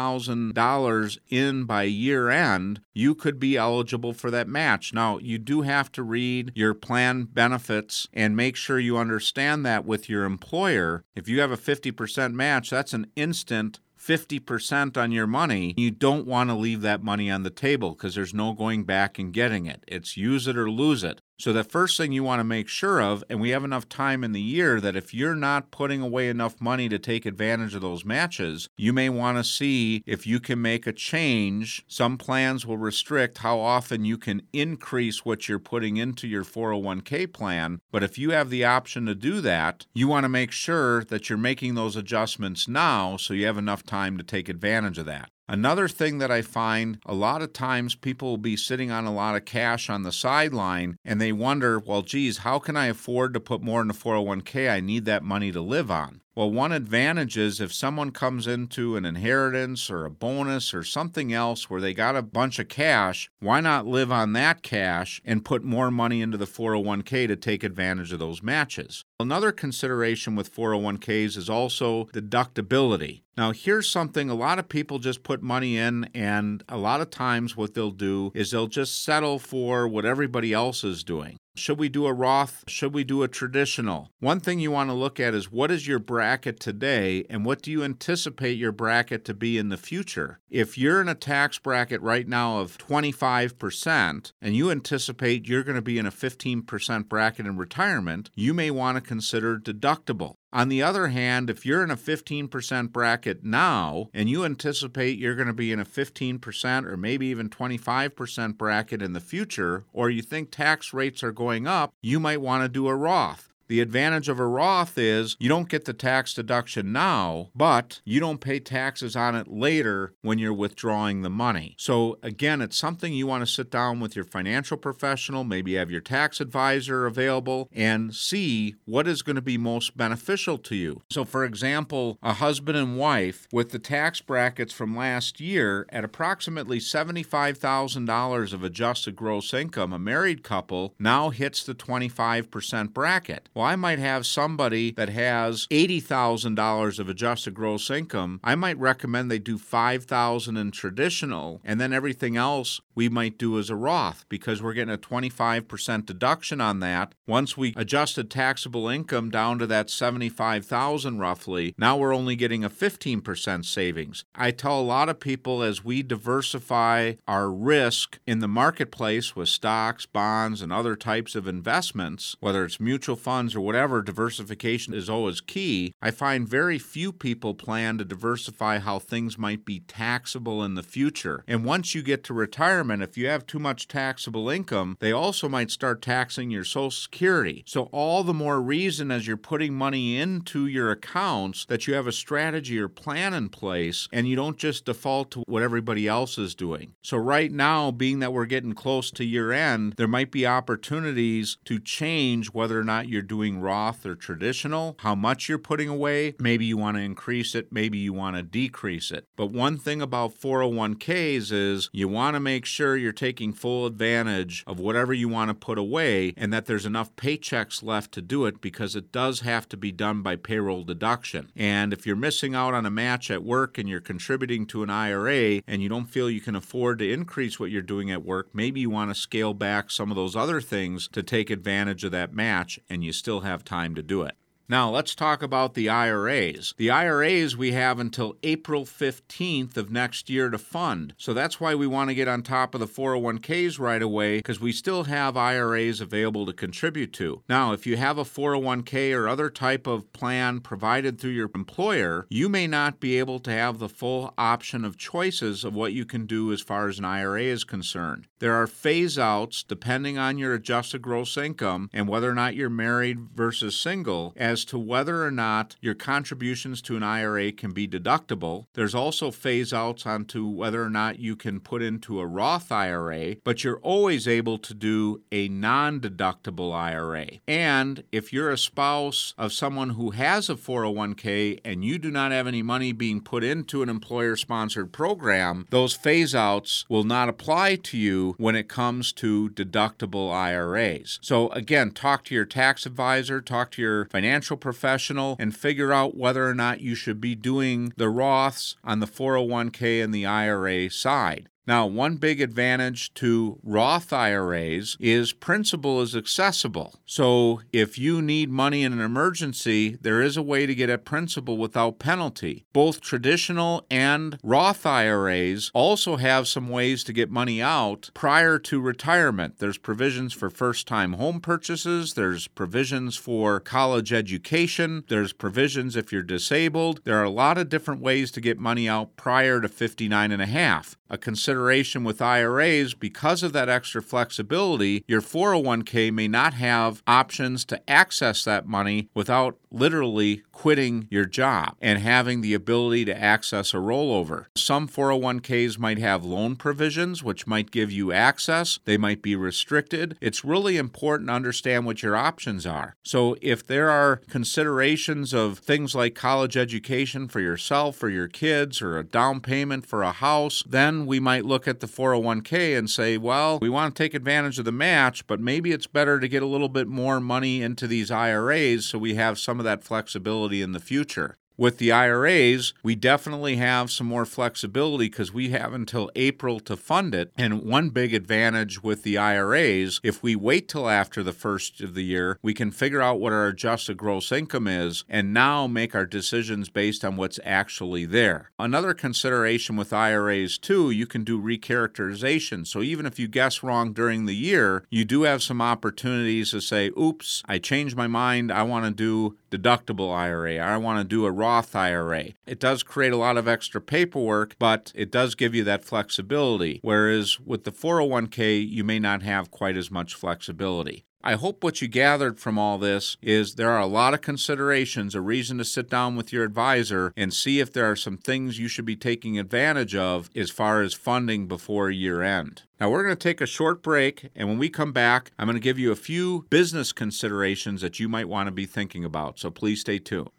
in 1.30 1.66
by 1.66 1.84
year 1.84 2.30
end, 2.30 2.82
you 2.94 3.14
could 3.14 3.40
be 3.40 3.58
eligible 3.58 4.14
for 4.14 4.32
that 4.32 4.48
match. 4.48 4.94
Now, 4.94 5.18
you 5.18 5.38
do 5.38 5.62
have 5.62 5.92
to 5.94 6.04
read 6.04 6.52
your 6.56 6.74
plan 6.74 7.24
benefits 7.24 8.08
and 8.14 8.36
make 8.36 8.56
sure 8.56 8.80
you 8.80 8.98
understand 8.98 9.66
that 9.66 9.86
with 9.86 10.10
your 10.10 10.24
employer. 10.24 11.04
If 11.16 11.28
you 11.28 11.42
have 11.42 11.52
a 11.52 11.58
50% 11.58 12.34
match, 12.34 12.70
that's 12.70 12.94
an 12.94 13.08
instant 13.16 13.80
50% 14.02 14.98
on 14.98 15.12
your 15.12 15.28
money, 15.28 15.76
you 15.78 15.92
don't 15.92 16.26
want 16.26 16.50
to 16.50 16.56
leave 16.56 16.82
that 16.82 17.04
money 17.04 17.30
on 17.30 17.44
the 17.44 17.52
table 17.52 17.92
because 17.92 18.16
there's 18.16 18.34
no 18.34 18.54
going 18.54 18.84
back 18.84 19.20
and 19.20 19.32
getting 19.32 19.68
it. 19.68 19.84
It's 19.88 20.18
use 20.18 20.48
it 20.48 20.58
or 20.58 20.72
lose 20.72 21.04
it. 21.04 21.22
So, 21.42 21.52
the 21.52 21.64
first 21.64 21.98
thing 21.98 22.12
you 22.12 22.24
want 22.24 22.40
to 22.40 22.44
make 22.44 22.68
sure 22.68 23.02
of, 23.02 23.24
and 23.28 23.42
we 23.42 23.50
have 23.50 23.64
enough 23.64 23.90
time 23.90 24.24
in 24.24 24.32
the 24.32 24.40
year 24.40 24.80
that 24.80 24.96
if 24.96 25.12
you're 25.12 25.34
not 25.34 25.72
putting 25.72 26.00
away 26.00 26.30
enough 26.30 26.62
money 26.62 26.88
to 26.88 27.00
take 27.00 27.26
advantage 27.26 27.74
of 27.74 27.82
those 27.82 28.06
matches, 28.06 28.70
you 28.78 28.94
may 28.94 29.10
want 29.10 29.40
to 29.40 29.44
see 29.44 30.04
if 30.06 30.28
you 30.28 30.40
can 30.40 30.62
make 30.62 30.86
a 30.86 30.94
change. 30.94 31.84
Some 31.88 32.20
plans 32.20 32.68
will 32.68 32.78
restrict 32.78 33.40
how 33.40 33.60
often 33.60 34.06
you 34.06 34.20
can 34.20 34.44
increase 34.54 35.26
what 35.26 35.50
you're 35.50 35.58
putting 35.58 35.98
into 35.98 36.28
your 36.28 36.44
401k 36.44 37.34
plan. 37.34 37.82
But 37.92 38.04
if 38.04 38.20
you 38.20 38.30
have 38.30 38.52
the 38.52 38.64
option 38.64 39.08
to 39.08 39.16
do 39.16 39.42
that, 39.42 39.88
you 39.96 40.08
want 40.08 40.26
to 40.26 40.30
make 40.30 40.52
sure 40.52 41.04
that 41.06 41.28
you're 41.28 41.40
making 41.40 41.74
those 41.74 41.96
adjustments 41.96 42.68
now 42.68 43.18
so 43.18 43.34
you 43.34 43.48
have 43.48 43.58
enough 43.58 43.82
time 43.82 44.16
to 44.20 44.24
take 44.24 44.48
advantage 44.48 45.00
of 45.00 45.08
that. 45.08 45.32
Another 45.48 45.88
thing 45.88 46.20
that 46.20 46.32
I 46.32 46.42
find 46.42 47.00
a 47.06 47.14
lot 47.14 47.42
of 47.42 47.52
times 47.52 47.96
people 47.96 48.30
will 48.30 48.38
be 48.38 48.56
sitting 48.56 48.90
on 48.92 49.06
a 49.06 49.14
lot 49.14 49.36
of 49.36 49.46
cash 49.46 49.90
on 49.90 50.04
the 50.04 50.12
sideline 50.12 50.98
and 51.04 51.20
they 51.20 51.32
wonder, 51.32 51.80
well, 51.80 52.04
geez, 52.04 52.40
how 52.40 52.60
can 52.60 52.78
I 52.78 52.86
afford 52.86 53.34
to 53.34 53.40
put 53.40 53.62
more 53.62 53.82
in 53.82 53.88
the 53.88 53.94
401k? 53.94 54.72
I 54.72 54.80
need 54.80 55.06
that 55.06 55.24
money 55.24 55.52
to 55.52 55.62
live 55.62 55.92
on. 55.92 56.22
Well, 56.34 56.50
one 56.50 56.72
advantage 56.72 57.38
is 57.38 57.60
if 57.60 57.74
someone 57.74 58.12
comes 58.12 58.48
into 58.48 58.96
an 58.96 59.04
inheritance 59.04 59.90
or 59.90 60.06
a 60.06 60.10
bonus 60.10 60.74
or 60.74 60.82
something 60.82 61.34
else 61.34 61.70
where 61.70 61.82
they 61.82 61.94
got 61.94 62.16
a 62.16 62.22
bunch 62.22 62.58
of 62.58 62.70
cash, 62.70 63.30
why 63.42 63.60
not 63.60 63.86
live 63.86 64.14
on 64.14 64.32
that 64.32 64.64
cash 64.64 65.22
and 65.26 65.44
put 65.44 65.66
more 65.66 65.92
money 65.92 66.22
into 66.22 66.38
the 66.38 66.46
401k 66.46 67.28
to 67.28 67.36
take 67.36 67.66
advantage 67.66 68.14
of 68.14 68.20
those 68.20 68.42
matches? 68.42 69.04
Another 69.20 69.52
consideration 69.52 70.38
with 70.38 70.56
401ks 70.56 71.36
is 71.36 71.50
also 71.50 72.06
deductibility. 72.06 73.24
Now, 73.38 73.52
here's 73.52 73.90
something 73.90 74.30
a 74.30 74.34
lot 74.34 74.58
of 74.58 74.70
people 74.70 75.00
just 75.00 75.24
put 75.24 75.42
money 75.42 75.78
in, 75.78 76.10
and 76.14 76.64
a 76.70 76.78
lot 76.78 77.02
of 77.02 77.10
times 77.10 77.58
what 77.58 77.74
they'll 77.74 77.92
do 77.92 78.32
is 78.34 78.52
they'll 78.52 78.68
just 78.68 79.04
settle 79.04 79.38
for 79.38 79.86
what 79.86 80.06
everybody 80.06 80.54
else 80.54 80.84
is 80.84 81.04
doing. 81.04 81.38
Should 81.54 81.80
we 81.80 81.90
do 81.90 82.06
a 82.06 82.14
Roth? 82.14 82.64
Should 82.68 82.94
we 82.94 83.04
do 83.04 83.24
a 83.24 83.28
traditional? 83.28 84.10
One 84.20 84.40
thing 84.40 84.60
you 84.60 84.72
want 84.72 84.90
to 84.90 84.94
look 84.94 85.20
at 85.20 85.34
is 85.34 85.52
what 85.52 85.70
is 85.70 85.86
your 85.86 86.00
bracket 86.00 86.62
today 86.62 87.26
and 87.30 87.44
what 87.44 87.62
do 87.62 87.72
you 87.72 87.84
anticipate 87.84 88.58
your 88.58 88.72
bracket 88.72 89.26
to 89.26 89.34
be 89.34 89.58
in 89.58 89.68
the 89.68 89.76
future? 89.76 90.40
If 90.50 90.78
you're 90.78 91.02
in 91.02 91.10
a 91.10 91.16
tax 91.16 91.60
bracket 91.60 92.02
right 92.02 92.28
now 92.28 92.60
of 92.60 92.78
25% 92.78 94.32
and 94.42 94.56
you 94.56 94.72
anticipate 94.72 95.48
you're 95.48 95.64
going 95.64 95.76
to 95.76 95.82
be 95.82 96.00
in 96.00 96.06
a 96.06 96.12
15% 96.12 97.10
bracket 97.10 97.46
in 97.46 97.58
retirement, 97.58 98.30
you 98.34 98.54
may 98.54 98.72
want 98.72 98.96
to 98.96 99.02
consider 99.02 99.60
deductible. 99.60 100.36
On 100.54 100.68
the 100.68 100.84
other 100.84 101.08
hand, 101.08 101.50
if 101.50 101.66
you're 101.66 101.84
in 101.84 101.92
a 101.92 101.96
15% 101.96 102.92
bracket 102.92 103.44
now 103.44 104.10
and 104.14 104.30
you 104.30 104.44
anticipate 104.44 105.18
you're 105.18 105.36
going 105.36 105.48
to 105.48 105.54
be 105.54 105.72
in 105.72 105.80
a 105.80 105.86
15% 105.86 106.86
or 106.86 106.98
maybe 106.98 107.28
even 107.28 107.50
25% 107.50 108.58
bracket 108.58 109.02
in 109.02 109.14
the 109.14 109.22
future, 109.22 109.86
or 109.94 110.10
you 110.10 110.22
think 110.22 110.52
tax 110.52 110.94
rates 110.94 111.24
are 111.24 111.32
going 111.32 111.68
up, 111.68 111.94
you 112.02 112.20
might 112.20 112.42
want 112.42 112.64
to 112.64 112.70
do 112.70 112.88
a 112.88 112.96
Roth. 112.96 113.51
The 113.72 113.80
advantage 113.80 114.28
of 114.28 114.38
a 114.38 114.46
Roth 114.46 114.98
is 114.98 115.38
you 115.40 115.48
don't 115.48 115.70
get 115.70 115.86
the 115.86 115.94
tax 115.94 116.34
deduction 116.34 116.92
now, 116.92 117.52
but 117.56 118.02
you 118.04 118.20
don't 118.20 118.42
pay 118.42 118.60
taxes 118.60 119.16
on 119.16 119.34
it 119.34 119.48
later 119.48 120.14
when 120.22 120.40
you're 120.40 120.54
withdrawing 120.54 121.22
the 121.22 121.30
money. 121.30 121.76
So, 121.80 122.20
again, 122.22 122.60
it's 122.60 122.76
something 122.76 123.14
you 123.14 123.28
want 123.28 123.44
to 123.44 123.50
sit 123.50 123.72
down 123.72 124.02
with 124.02 124.14
your 124.14 124.26
financial 124.26 124.76
professional, 124.76 125.46
maybe 125.46 125.76
have 125.76 125.90
your 125.90 126.02
tax 126.02 126.42
advisor 126.42 127.06
available, 127.06 127.70
and 127.72 128.14
see 128.14 128.76
what 128.84 129.08
is 129.08 129.22
going 129.22 129.38
to 129.38 129.42
be 129.42 129.58
most 129.58 129.96
beneficial 129.96 130.58
to 130.58 130.76
you. 130.76 131.04
So, 131.10 131.24
for 131.24 131.46
example, 131.46 132.18
a 132.22 132.34
husband 132.34 132.78
and 132.78 132.98
wife 132.98 133.48
with 133.54 133.70
the 133.70 133.80
tax 133.80 134.20
brackets 134.20 134.74
from 134.74 134.98
last 134.98 135.40
year 135.40 135.86
at 135.88 136.04
approximately 136.04 136.80
$75,000 136.80 138.52
of 138.52 138.64
adjusted 138.66 139.16
gross 139.16 139.54
income, 139.54 139.94
a 139.94 139.98
married 139.98 140.44
couple 140.44 140.94
now 141.00 141.30
hits 141.30 141.64
the 141.64 141.74
25% 141.74 142.92
bracket. 142.92 143.48
Well, 143.61 143.61
I 143.62 143.76
might 143.76 144.00
have 144.00 144.26
somebody 144.26 144.92
that 144.92 145.10
has 145.10 145.68
$80,000 145.68 147.00
of 147.00 147.10
adjusted 147.10 147.54
gross 147.54 147.90
income. 147.90 148.40
I 148.44 148.56
might 148.56 148.78
recommend 148.78 149.30
they 149.30 149.40
do 149.40 149.58
5,000 149.58 150.58
in 150.58 150.72
traditional 150.72 151.62
and 151.64 151.80
then 151.80 151.94
everything 151.94 152.38
else 152.38 152.82
we 152.96 153.10
might 153.10 153.38
do 153.38 153.58
as 153.58 153.70
a 153.70 153.76
Roth 153.76 154.26
because 154.30 154.62
we're 154.62 154.74
getting 154.74 154.94
a 154.94 154.98
25% 154.98 156.06
deduction 156.06 156.62
on 156.62 156.80
that. 156.82 157.16
Once 157.28 157.58
we 157.58 157.74
adjusted 157.76 158.30
taxable 158.30 158.88
income 158.88 159.30
down 159.30 159.60
to 159.60 159.68
that 159.68 159.90
75,000 159.90 161.18
roughly, 161.18 161.74
now 161.78 161.98
we're 161.98 162.14
only 162.14 162.36
getting 162.36 162.64
a 162.64 162.70
15% 162.70 163.66
savings. 163.66 164.26
I 164.36 164.52
tell 164.52 164.80
a 164.80 164.82
lot 164.82 165.10
of 165.10 165.20
people 165.20 165.64
as 165.64 165.84
we 165.84 166.04
diversify 166.04 167.14
our 167.28 167.50
risk 167.50 168.20
in 168.28 168.40
the 168.40 168.48
marketplace 168.48 169.36
with 169.36 169.50
stocks, 169.50 170.06
bonds 170.06 170.62
and 170.62 170.72
other 170.72 170.96
types 170.96 171.36
of 171.36 171.48
investments, 171.48 172.36
whether 172.40 172.66
it's 172.66 172.80
mutual 172.80 173.16
funds 173.52 173.56
or 173.56 173.62
whatever, 173.62 174.02
diversification 174.02 174.94
is 174.94 175.10
always 175.10 175.42
key. 175.42 175.94
I 176.02 176.12
find 176.12 176.48
very 176.48 176.80
few 176.80 177.12
people 177.12 177.54
plan 177.54 177.98
to 177.98 178.06
diversify 178.06 178.80
how 178.80 179.00
things 179.00 179.38
might 179.38 179.66
be 179.66 179.82
taxable 179.82 180.64
in 180.64 180.76
the 180.76 180.84
future. 180.84 181.44
And 181.48 181.66
once 181.66 181.94
you 181.94 182.02
get 182.02 182.24
to 182.26 182.34
retirement, 182.34 183.04
if 183.04 183.18
you 183.18 183.28
have 183.28 183.46
too 183.46 183.60
much 183.60 183.88
taxable 183.88 184.50
income, 184.50 184.98
they 185.00 185.12
also 185.12 185.50
might 185.50 185.72
start 185.72 186.02
taxing 186.02 186.52
your 186.52 186.64
Social 186.64 186.92
Security. 186.92 187.64
So, 187.66 187.90
all 187.92 188.24
the 188.24 188.34
more 188.34 188.62
reason 188.62 189.12
as 189.12 189.28
you're 189.28 189.38
putting 189.38 189.74
money 189.74 190.18
into 190.18 190.68
your 190.68 190.92
accounts 190.92 191.66
that 191.66 191.88
you 191.88 191.94
have 191.94 192.08
a 192.08 192.12
strategy 192.12 192.80
or 192.80 192.88
plan 192.88 193.34
in 193.34 193.50
place 193.50 194.08
and 194.12 194.28
you 194.28 194.36
don't 194.36 194.58
just 194.58 194.86
default 194.86 195.32
to 195.32 195.44
what 195.48 195.64
everybody 195.64 196.08
else 196.08 196.38
is 196.38 196.56
doing. 196.56 196.94
So, 197.02 197.18
right 197.18 197.52
now, 197.52 197.92
being 197.92 198.20
that 198.20 198.34
we're 198.34 198.46
getting 198.46 198.74
close 198.74 199.12
to 199.12 199.26
year 199.26 199.52
end, 199.52 199.94
there 199.98 200.08
might 200.08 200.32
be 200.32 200.46
opportunities 200.46 201.58
to 201.66 201.80
change 201.80 202.48
whether 202.54 202.80
or 202.80 202.84
not 202.84 203.10
you're 203.10 203.22
doing 203.32 203.62
Roth 203.62 204.06
or 204.06 204.14
traditional, 204.14 204.98
how 205.00 205.16
much 205.16 205.48
you're 205.48 205.58
putting 205.58 205.88
away. 205.88 206.36
Maybe 206.38 206.66
you 206.66 206.76
want 206.76 206.98
to 206.98 207.02
increase 207.02 207.56
it, 207.56 207.72
maybe 207.72 207.98
you 207.98 208.12
want 208.12 208.36
to 208.36 208.44
decrease 208.44 209.10
it. 209.10 209.26
But 209.38 209.52
one 209.52 209.78
thing 209.78 210.02
about 210.02 210.38
401ks 210.38 211.50
is 211.54 211.90
you 211.94 212.10
want 212.10 212.34
to 212.34 212.42
make 212.42 212.66
sure 212.66 212.98
you're 212.98 213.14
taking 213.14 213.54
full 213.54 213.86
advantage 213.86 214.66
of 214.68 214.82
whatever 214.82 215.14
you 215.14 215.30
want 215.30 215.48
to 215.48 215.54
put 215.54 215.78
away 215.78 216.34
and 216.36 216.52
that 216.52 216.66
there's 216.66 216.86
enough 216.86 217.16
paychecks 217.16 217.82
left 217.82 218.12
to 218.12 218.22
do 218.22 218.46
it 218.46 218.60
because 218.60 218.98
it 218.98 219.14
does 219.14 219.40
have 219.40 219.70
to 219.70 219.78
be 219.78 219.94
done 219.94 220.22
by 220.22 220.36
payroll 220.36 220.84
deduction. 220.84 221.54
And 221.56 221.94
if 221.94 222.06
you're 222.06 222.18
missing 222.18 222.54
out 222.54 222.74
on 222.74 222.86
a 222.86 222.92
match 222.92 223.32
at 223.32 223.46
work 223.46 223.78
and 223.78 223.88
you're 223.88 224.02
contributing 224.02 224.66
to 224.68 224.84
an 224.84 224.90
IRA 224.90 225.62
and 225.66 225.82
you 225.82 225.88
don't 225.88 226.08
feel 226.08 226.30
you 226.30 226.42
can 226.42 226.58
afford 226.58 227.00
to 227.00 227.10
increase 227.10 227.62
what 227.62 227.72
you're 227.72 227.82
doing 227.82 228.12
at 228.12 228.26
work, 228.26 228.50
maybe 228.52 228.82
you 228.82 228.90
want 228.90 229.10
to 229.10 229.16
scale 229.16 229.54
back 229.54 229.90
some 229.90 230.12
of 230.12 230.18
those 230.18 230.36
other 230.36 230.60
things 230.60 231.08
to 231.14 231.24
take 231.24 231.50
advantage 231.50 232.04
of 232.04 232.12
that 232.12 232.34
match 232.34 232.78
and 232.90 233.06
you 233.06 233.14
still 233.22 233.42
have 233.42 233.64
time 233.64 233.94
to 233.94 234.02
do 234.02 234.24
it. 234.24 234.36
Now, 234.72 234.90
let's 234.90 235.16
talk 235.16 235.44
about 235.44 235.74
the 235.74 235.90
IRAs. 235.90 236.74
The 236.78 236.90
IRAs 236.90 237.58
we 237.58 237.74
have 237.74 238.00
until 238.00 238.38
April 238.42 238.86
15th 238.86 239.76
of 239.76 239.92
next 239.92 240.30
year 240.30 240.50
to 240.50 240.58
fund. 240.58 241.14
So 241.18 241.34
that's 241.34 241.60
why 241.60 241.76
we 241.76 241.86
want 241.86 242.10
to 242.10 242.16
get 242.16 242.30
on 242.30 242.42
top 242.42 242.74
of 242.74 242.80
the 242.80 242.88
401ks 242.88 243.80
right 243.80 244.02
away 244.02 244.38
because 244.38 244.62
we 244.62 244.72
still 244.72 245.04
have 245.04 245.36
IRAs 245.36 246.00
available 246.00 246.46
to 246.46 246.54
contribute 246.54 247.12
to. 247.16 247.44
Now, 247.50 247.74
if 247.74 247.86
you 247.86 247.98
have 247.98 248.18
a 248.18 248.24
401k 248.24 249.14
or 249.14 249.28
other 249.28 249.50
type 249.50 249.88
of 249.88 250.14
plan 250.14 250.62
provided 250.62 251.20
through 251.20 251.32
your 251.32 251.52
employer, 251.54 252.26
you 252.30 252.48
may 252.48 252.66
not 252.66 253.02
be 253.02 253.20
able 253.20 253.40
to 253.40 253.52
have 253.52 253.78
the 253.78 253.90
full 253.90 254.34
option 254.38 254.86
of 254.86 254.98
choices 254.98 255.66
of 255.66 255.76
what 255.76 255.92
you 255.92 256.06
can 256.06 256.26
do 256.26 256.54
as 256.54 256.62
far 256.62 256.88
as 256.88 256.98
an 256.98 257.04
IRA 257.04 257.44
is 257.44 257.66
concerned. 257.66 258.26
There 258.40 258.56
are 258.56 258.68
phase 258.68 259.20
outs 259.20 259.64
depending 259.64 260.18
on 260.18 260.38
your 260.38 260.54
adjusted 260.54 261.02
gross 261.02 261.36
income 261.36 261.90
and 261.92 262.08
whether 262.08 262.32
or 262.32 262.36
not 262.36 262.56
you're 262.56 262.70
married 262.70 263.20
versus 263.36 263.76
single 263.76 264.34
as 264.38 264.61
as 264.62 264.66
to 264.66 264.78
whether 264.78 265.26
or 265.26 265.32
not 265.32 265.76
your 265.82 265.96
contributions 265.96 266.84
to 266.84 266.96
an 266.96 267.02
IRA 267.02 267.52
can 267.52 267.72
be 267.72 267.88
deductible. 267.88 268.66
There's 268.74 268.94
also 268.94 269.32
phase 269.32 269.74
outs 269.74 270.06
onto 270.06 270.46
whether 270.46 270.84
or 270.84 270.90
not 270.90 271.18
you 271.18 271.36
can 271.36 271.60
put 271.60 271.82
into 271.82 272.20
a 272.20 272.28
Roth 272.28 272.72
IRA, 272.72 273.38
but 273.44 273.64
you're 273.64 273.80
always 273.80 274.28
able 274.28 274.60
to 274.60 274.74
do 274.76 275.24
a 275.32 275.48
non 275.48 276.00
deductible 276.00 276.74
IRA. 276.76 277.40
And 277.48 278.04
if 278.12 278.32
you're 278.32 278.52
a 278.52 278.58
spouse 278.58 279.34
of 279.36 279.52
someone 279.52 279.92
who 279.92 280.12
has 280.12 280.48
a 280.48 280.56
401k 280.56 281.60
and 281.66 281.84
you 281.84 281.98
do 281.98 282.12
not 282.12 282.32
have 282.32 282.46
any 282.46 282.62
money 282.62 282.92
being 282.92 283.20
put 283.20 283.44
into 283.44 283.82
an 283.82 283.90
employer 283.90 284.36
sponsored 284.36 284.92
program, 284.92 285.66
those 285.72 285.96
phase 285.96 286.36
outs 286.36 286.86
will 286.88 287.04
not 287.04 287.30
apply 287.30 287.78
to 287.78 287.98
you 287.98 288.36
when 288.38 288.56
it 288.56 288.70
comes 288.70 289.12
to 289.14 289.50
deductible 289.50 290.32
IRAs. 290.32 291.18
So, 291.24 291.50
again, 291.50 291.92
talk 291.92 292.24
to 292.26 292.36
your 292.36 292.46
tax 292.46 292.86
advisor, 292.86 293.42
talk 293.42 293.72
to 293.72 293.82
your 293.82 294.06
financial 294.06 294.51
professional, 294.58 295.36
and 295.40 295.56
figure 295.56 295.94
out 295.94 296.18
whether 296.18 296.48
or 296.48 296.56
not 296.56 296.82
you 296.82 296.96
should 296.96 297.22
be 297.22 297.36
doing 297.36 297.94
the 297.98 298.06
Roths 298.06 298.76
on 298.84 299.00
the 299.00 299.08
401k 299.08 300.04
and 300.04 300.14
the 300.14 300.26
IRA 300.26 300.90
side. 300.90 301.50
Now, 301.68 301.86
one 301.86 302.16
big 302.16 302.42
advantage 302.42 303.14
to 303.16 303.60
Roth 303.64 304.12
IRAs 304.12 304.98
is 305.00 305.32
principal 305.32 306.02
is 306.02 306.16
accessible. 306.16 307.00
So, 307.06 307.62
if 307.72 308.00
you 308.00 308.20
need 308.22 308.50
money 308.50 308.84
in 308.84 308.94
an 308.94 309.00
emergency, 309.00 309.98
there 310.02 310.22
is 310.22 310.38
a 310.38 310.42
way 310.42 310.66
to 310.66 310.74
get 310.74 310.90
a 310.90 310.98
principal 310.98 311.58
without 311.58 312.00
penalty. 312.00 312.66
Both 312.74 313.02
traditional 313.02 313.86
and 313.92 314.40
Roth 314.44 314.88
IRAs 314.88 315.70
also 315.76 316.16
have 316.16 316.48
some 316.48 316.68
ways 316.68 317.04
to 317.04 317.14
get 317.14 317.30
money 317.30 317.62
out 317.62 318.10
prior 318.16 318.58
to 318.58 318.82
retirement. 318.82 319.60
There's 319.60 319.78
provisions 319.78 320.34
for 320.34 320.50
first 320.50 320.88
time 320.88 321.14
home 321.14 321.40
purchases, 321.42 322.16
there's 322.16 322.48
provisions 322.48 323.18
for 323.18 323.60
college 323.60 324.12
education, 324.12 325.04
there's 325.10 325.32
provisions 325.32 325.96
if 325.96 326.12
you're 326.12 326.24
disabled. 326.24 327.02
There 327.04 327.18
are 327.18 327.24
a 327.24 327.30
lot 327.30 327.60
of 327.60 327.70
different 327.70 328.02
ways 328.02 328.32
to 328.32 328.42
get 328.42 328.58
money 328.58 328.90
out 328.90 329.16
prior 329.16 329.62
to 329.62 329.70
59 329.70 330.32
and 330.32 330.42
a 330.42 330.48
half. 330.48 330.98
A 331.12 331.18
consideration 331.18 332.06
with 332.06 332.22
IRAs 332.22 332.94
because 332.94 333.44
of 333.44 333.52
that 333.52 333.68
extra 333.68 334.02
flexibility, 334.02 335.04
your 335.10 335.22
401k 335.22 336.10
may 336.10 336.30
not 336.30 336.54
have 336.54 337.04
options 337.06 337.66
to 337.66 337.90
access 337.90 338.46
that 338.46 338.66
money 338.66 339.10
without 339.14 339.58
literally 339.70 340.44
quitting 340.52 341.08
your 341.10 341.26
job 341.26 341.76
and 341.82 342.00
having 342.00 342.42
the 342.42 342.54
ability 342.54 343.04
to 343.04 343.20
access 343.20 343.74
a 343.74 343.78
rollover. 343.78 344.46
Some 344.56 344.88
401ks 344.88 345.80
might 345.80 345.98
have 345.98 346.24
loan 346.24 346.56
provisions, 346.56 347.24
which 347.24 347.48
might 347.48 347.72
give 347.72 347.92
you 347.92 348.12
access. 348.12 348.80
They 348.86 348.98
might 348.98 349.22
be 349.22 349.36
restricted. 349.36 350.18
It's 350.22 350.46
really 350.46 350.78
important 350.78 351.30
to 351.30 351.34
understand 351.34 351.86
what 351.86 352.04
your 352.04 352.16
options 352.16 352.66
are. 352.66 352.96
So, 353.04 353.36
if 353.42 353.66
there 353.66 353.90
are 353.90 354.22
considerations 354.30 355.34
of 355.34 355.60
things 355.60 355.96
like 355.96 356.16
college 356.16 356.56
education 356.56 357.28
for 357.28 357.40
yourself 357.40 358.04
or 358.04 358.10
your 358.10 358.28
kids 358.28 358.82
or 358.82 358.98
a 358.98 359.04
down 359.04 359.42
payment 359.42 359.86
for 359.86 360.04
a 360.04 360.12
house, 360.12 360.64
then 360.68 361.01
we 361.06 361.20
might 361.20 361.46
look 361.46 361.68
at 361.68 361.80
the 361.80 361.88
401k 361.88 362.78
and 362.78 362.90
say, 362.90 363.18
well, 363.18 363.60
we 363.60 363.70
want 363.70 363.96
to 363.96 364.04
take 364.04 364.14
advantage 364.14 364.60
of 364.60 364.66
the 364.66 364.72
match, 364.72 365.28
but 365.28 365.40
maybe 365.40 365.72
it's 365.72 365.88
better 365.88 366.20
to 366.20 366.28
get 366.28 366.44
a 366.44 366.48
little 366.48 366.70
bit 366.70 366.88
more 366.88 367.20
money 367.20 367.62
into 367.62 367.88
these 367.88 368.12
IRAs 368.12 368.86
so 368.86 368.98
we 368.98 369.16
have 369.16 369.40
some 369.40 369.60
of 369.60 369.66
that 369.66 369.84
flexibility 369.84 370.62
in 370.62 370.72
the 370.72 370.80
future. 370.80 371.38
With 371.62 371.78
the 371.78 371.92
IRAs, 371.92 372.74
we 372.82 372.96
definitely 372.96 373.58
have 373.58 373.92
some 373.92 374.08
more 374.08 374.26
flexibility 374.26 375.10
because 375.10 375.32
we 375.32 375.50
have 375.50 375.74
until 375.74 376.10
April 376.16 376.60
to 376.62 376.76
fund 376.76 377.14
it. 377.14 377.32
And 377.38 377.62
one 377.62 377.90
big 377.90 378.16
advantage 378.16 378.82
with 378.82 379.04
the 379.04 379.20
IRAs, 379.20 380.00
if 380.02 380.24
we 380.24 380.36
wait 380.36 380.68
till 380.68 380.90
after 380.90 381.22
the 381.22 381.32
first 381.32 381.80
of 381.80 381.94
the 381.94 382.04
year, 382.04 382.40
we 382.42 382.56
can 382.56 382.72
figure 382.72 383.00
out 383.00 383.20
what 383.20 383.32
our 383.32 383.46
adjusted 383.46 383.96
gross 383.98 384.32
income 384.32 384.68
is 384.68 385.04
and 385.08 385.36
now 385.36 385.68
make 385.68 385.94
our 385.94 386.08
decisions 386.08 386.68
based 386.68 387.06
on 387.06 387.16
what's 387.16 387.40
actually 387.46 388.06
there. 388.06 388.50
Another 388.58 388.96
consideration 388.96 389.76
with 389.76 389.94
IRAs, 389.94 390.58
too, 390.58 390.90
you 390.90 391.06
can 391.06 391.24
do 391.24 391.40
recharacterization. 391.40 392.66
So 392.66 392.82
even 392.82 393.06
if 393.06 393.20
you 393.20 393.28
guess 393.28 393.62
wrong 393.62 393.94
during 393.94 394.26
the 394.26 394.36
year, 394.36 394.84
you 394.90 395.06
do 395.06 395.22
have 395.22 395.44
some 395.44 395.62
opportunities 395.62 396.50
to 396.50 396.60
say, 396.60 396.90
oops, 397.00 397.44
I 397.46 397.60
changed 397.60 397.96
my 397.96 398.08
mind. 398.08 398.52
I 398.52 398.64
want 398.64 398.86
to 398.86 398.92
do 398.92 399.38
deductible 399.52 400.14
IRA. 400.14 400.58
I 400.58 400.78
want 400.78 401.00
to 401.00 401.04
do 401.04 401.26
a 401.26 401.32
Roth 401.32 401.76
IRA. 401.76 402.30
It 402.48 402.60
does 402.60 402.82
create 402.82 403.14
a 403.14 403.18
lot 403.18 403.38
of 403.38 403.48
extra 403.48 403.82
paperwork, 403.82 404.56
but 404.58 404.92
it 404.96 405.12
does 405.12 405.36
give 405.36 405.54
you 405.54 405.64
that 405.66 405.86
flexibility. 405.86 406.80
Whereas 406.82 407.40
with 407.40 407.66
the 407.66 407.72
401k, 407.72 408.68
you 408.68 408.84
may 408.84 408.98
not 408.98 409.22
have 409.22 409.52
quite 409.52 409.78
as 409.78 409.92
much 409.92 410.16
flexibility. 410.16 411.06
I 411.24 411.36
hope 411.36 411.64
what 411.64 411.84
you 411.84 411.88
gathered 411.88 412.40
from 412.40 412.58
all 412.58 412.80
this 412.80 413.16
is 413.22 413.54
there 413.54 413.70
are 413.70 413.80
a 413.80 413.86
lot 413.86 414.16
of 414.16 414.22
considerations, 414.22 415.14
a 415.14 415.22
reason 415.22 415.60
to 415.60 415.66
sit 415.66 415.88
down 415.88 416.16
with 416.16 416.34
your 416.34 416.44
advisor 416.44 417.14
and 417.16 417.32
see 417.32 417.60
if 417.60 417.72
there 417.72 417.90
are 417.90 417.96
some 417.96 418.18
things 418.18 418.58
you 418.58 418.68
should 418.68 418.86
be 418.86 418.96
taking 418.96 419.38
advantage 419.38 419.96
of 419.96 420.32
as 420.36 420.50
far 420.50 420.82
as 420.82 420.96
funding 420.96 421.48
before 421.48 421.92
year 421.92 422.24
end. 422.24 422.64
Now, 422.80 422.90
we're 422.90 423.04
going 423.04 423.16
to 423.16 423.24
take 423.24 423.40
a 423.40 423.46
short 423.46 423.84
break, 423.84 424.30
and 424.36 424.50
when 424.50 424.58
we 424.58 424.68
come 424.68 424.94
back, 424.94 425.32
I'm 425.38 425.46
going 425.46 425.56
to 425.56 425.60
give 425.60 425.78
you 425.78 425.92
a 425.92 425.96
few 425.96 426.48
business 426.50 426.92
considerations 426.92 427.82
that 427.82 428.00
you 428.00 428.10
might 428.10 428.28
want 428.28 428.48
to 428.48 428.52
be 428.52 428.66
thinking 428.66 429.06
about. 429.06 429.38
So 429.38 429.52
please 429.52 429.82
stay 429.82 430.00
tuned. 430.00 430.32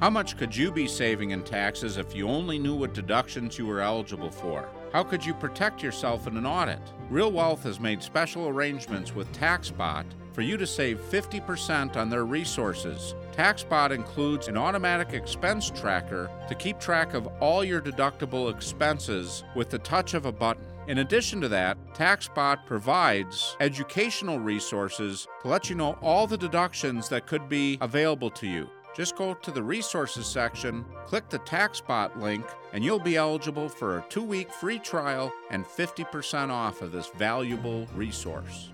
How 0.00 0.08
much 0.08 0.38
could 0.38 0.56
you 0.56 0.72
be 0.72 0.88
saving 0.88 1.32
in 1.32 1.42
taxes 1.42 1.98
if 1.98 2.16
you 2.16 2.28
only 2.28 2.58
knew 2.58 2.74
what 2.74 2.94
deductions 2.94 3.58
you 3.58 3.66
were 3.66 3.80
eligible 3.80 4.30
for? 4.30 4.70
How 4.92 5.02
could 5.02 5.24
you 5.24 5.32
protect 5.32 5.82
yourself 5.82 6.26
in 6.26 6.36
an 6.36 6.44
audit? 6.44 6.78
Real 7.08 7.32
Wealth 7.32 7.62
has 7.62 7.80
made 7.80 8.02
special 8.02 8.46
arrangements 8.48 9.14
with 9.14 9.32
TaxBot 9.32 10.04
for 10.34 10.42
you 10.42 10.58
to 10.58 10.66
save 10.66 11.00
50% 11.00 11.96
on 11.96 12.10
their 12.10 12.26
resources. 12.26 13.14
TaxBot 13.32 13.90
includes 13.90 14.48
an 14.48 14.58
automatic 14.58 15.14
expense 15.14 15.70
tracker 15.70 16.30
to 16.46 16.54
keep 16.54 16.78
track 16.78 17.14
of 17.14 17.26
all 17.40 17.64
your 17.64 17.80
deductible 17.80 18.54
expenses 18.54 19.44
with 19.56 19.70
the 19.70 19.78
touch 19.78 20.12
of 20.12 20.26
a 20.26 20.32
button. 20.32 20.64
In 20.88 20.98
addition 20.98 21.40
to 21.40 21.48
that, 21.48 21.78
TaxBot 21.94 22.66
provides 22.66 23.56
educational 23.60 24.40
resources 24.40 25.26
to 25.40 25.48
let 25.48 25.70
you 25.70 25.76
know 25.76 25.96
all 26.02 26.26
the 26.26 26.36
deductions 26.36 27.08
that 27.08 27.26
could 27.26 27.48
be 27.48 27.78
available 27.80 28.30
to 28.32 28.46
you. 28.46 28.68
Just 28.94 29.16
go 29.16 29.34
to 29.34 29.50
the 29.50 29.62
resources 29.62 30.26
section, 30.26 30.84
click 31.06 31.28
the 31.28 31.38
TaxBot 31.40 32.20
link, 32.20 32.44
and 32.72 32.84
you'll 32.84 32.98
be 32.98 33.16
eligible 33.16 33.68
for 33.68 33.98
a 33.98 34.04
two 34.08 34.22
week 34.22 34.52
free 34.52 34.78
trial 34.78 35.32
and 35.50 35.64
50% 35.64 36.50
off 36.50 36.82
of 36.82 36.92
this 36.92 37.08
valuable 37.16 37.86
resource. 37.94 38.70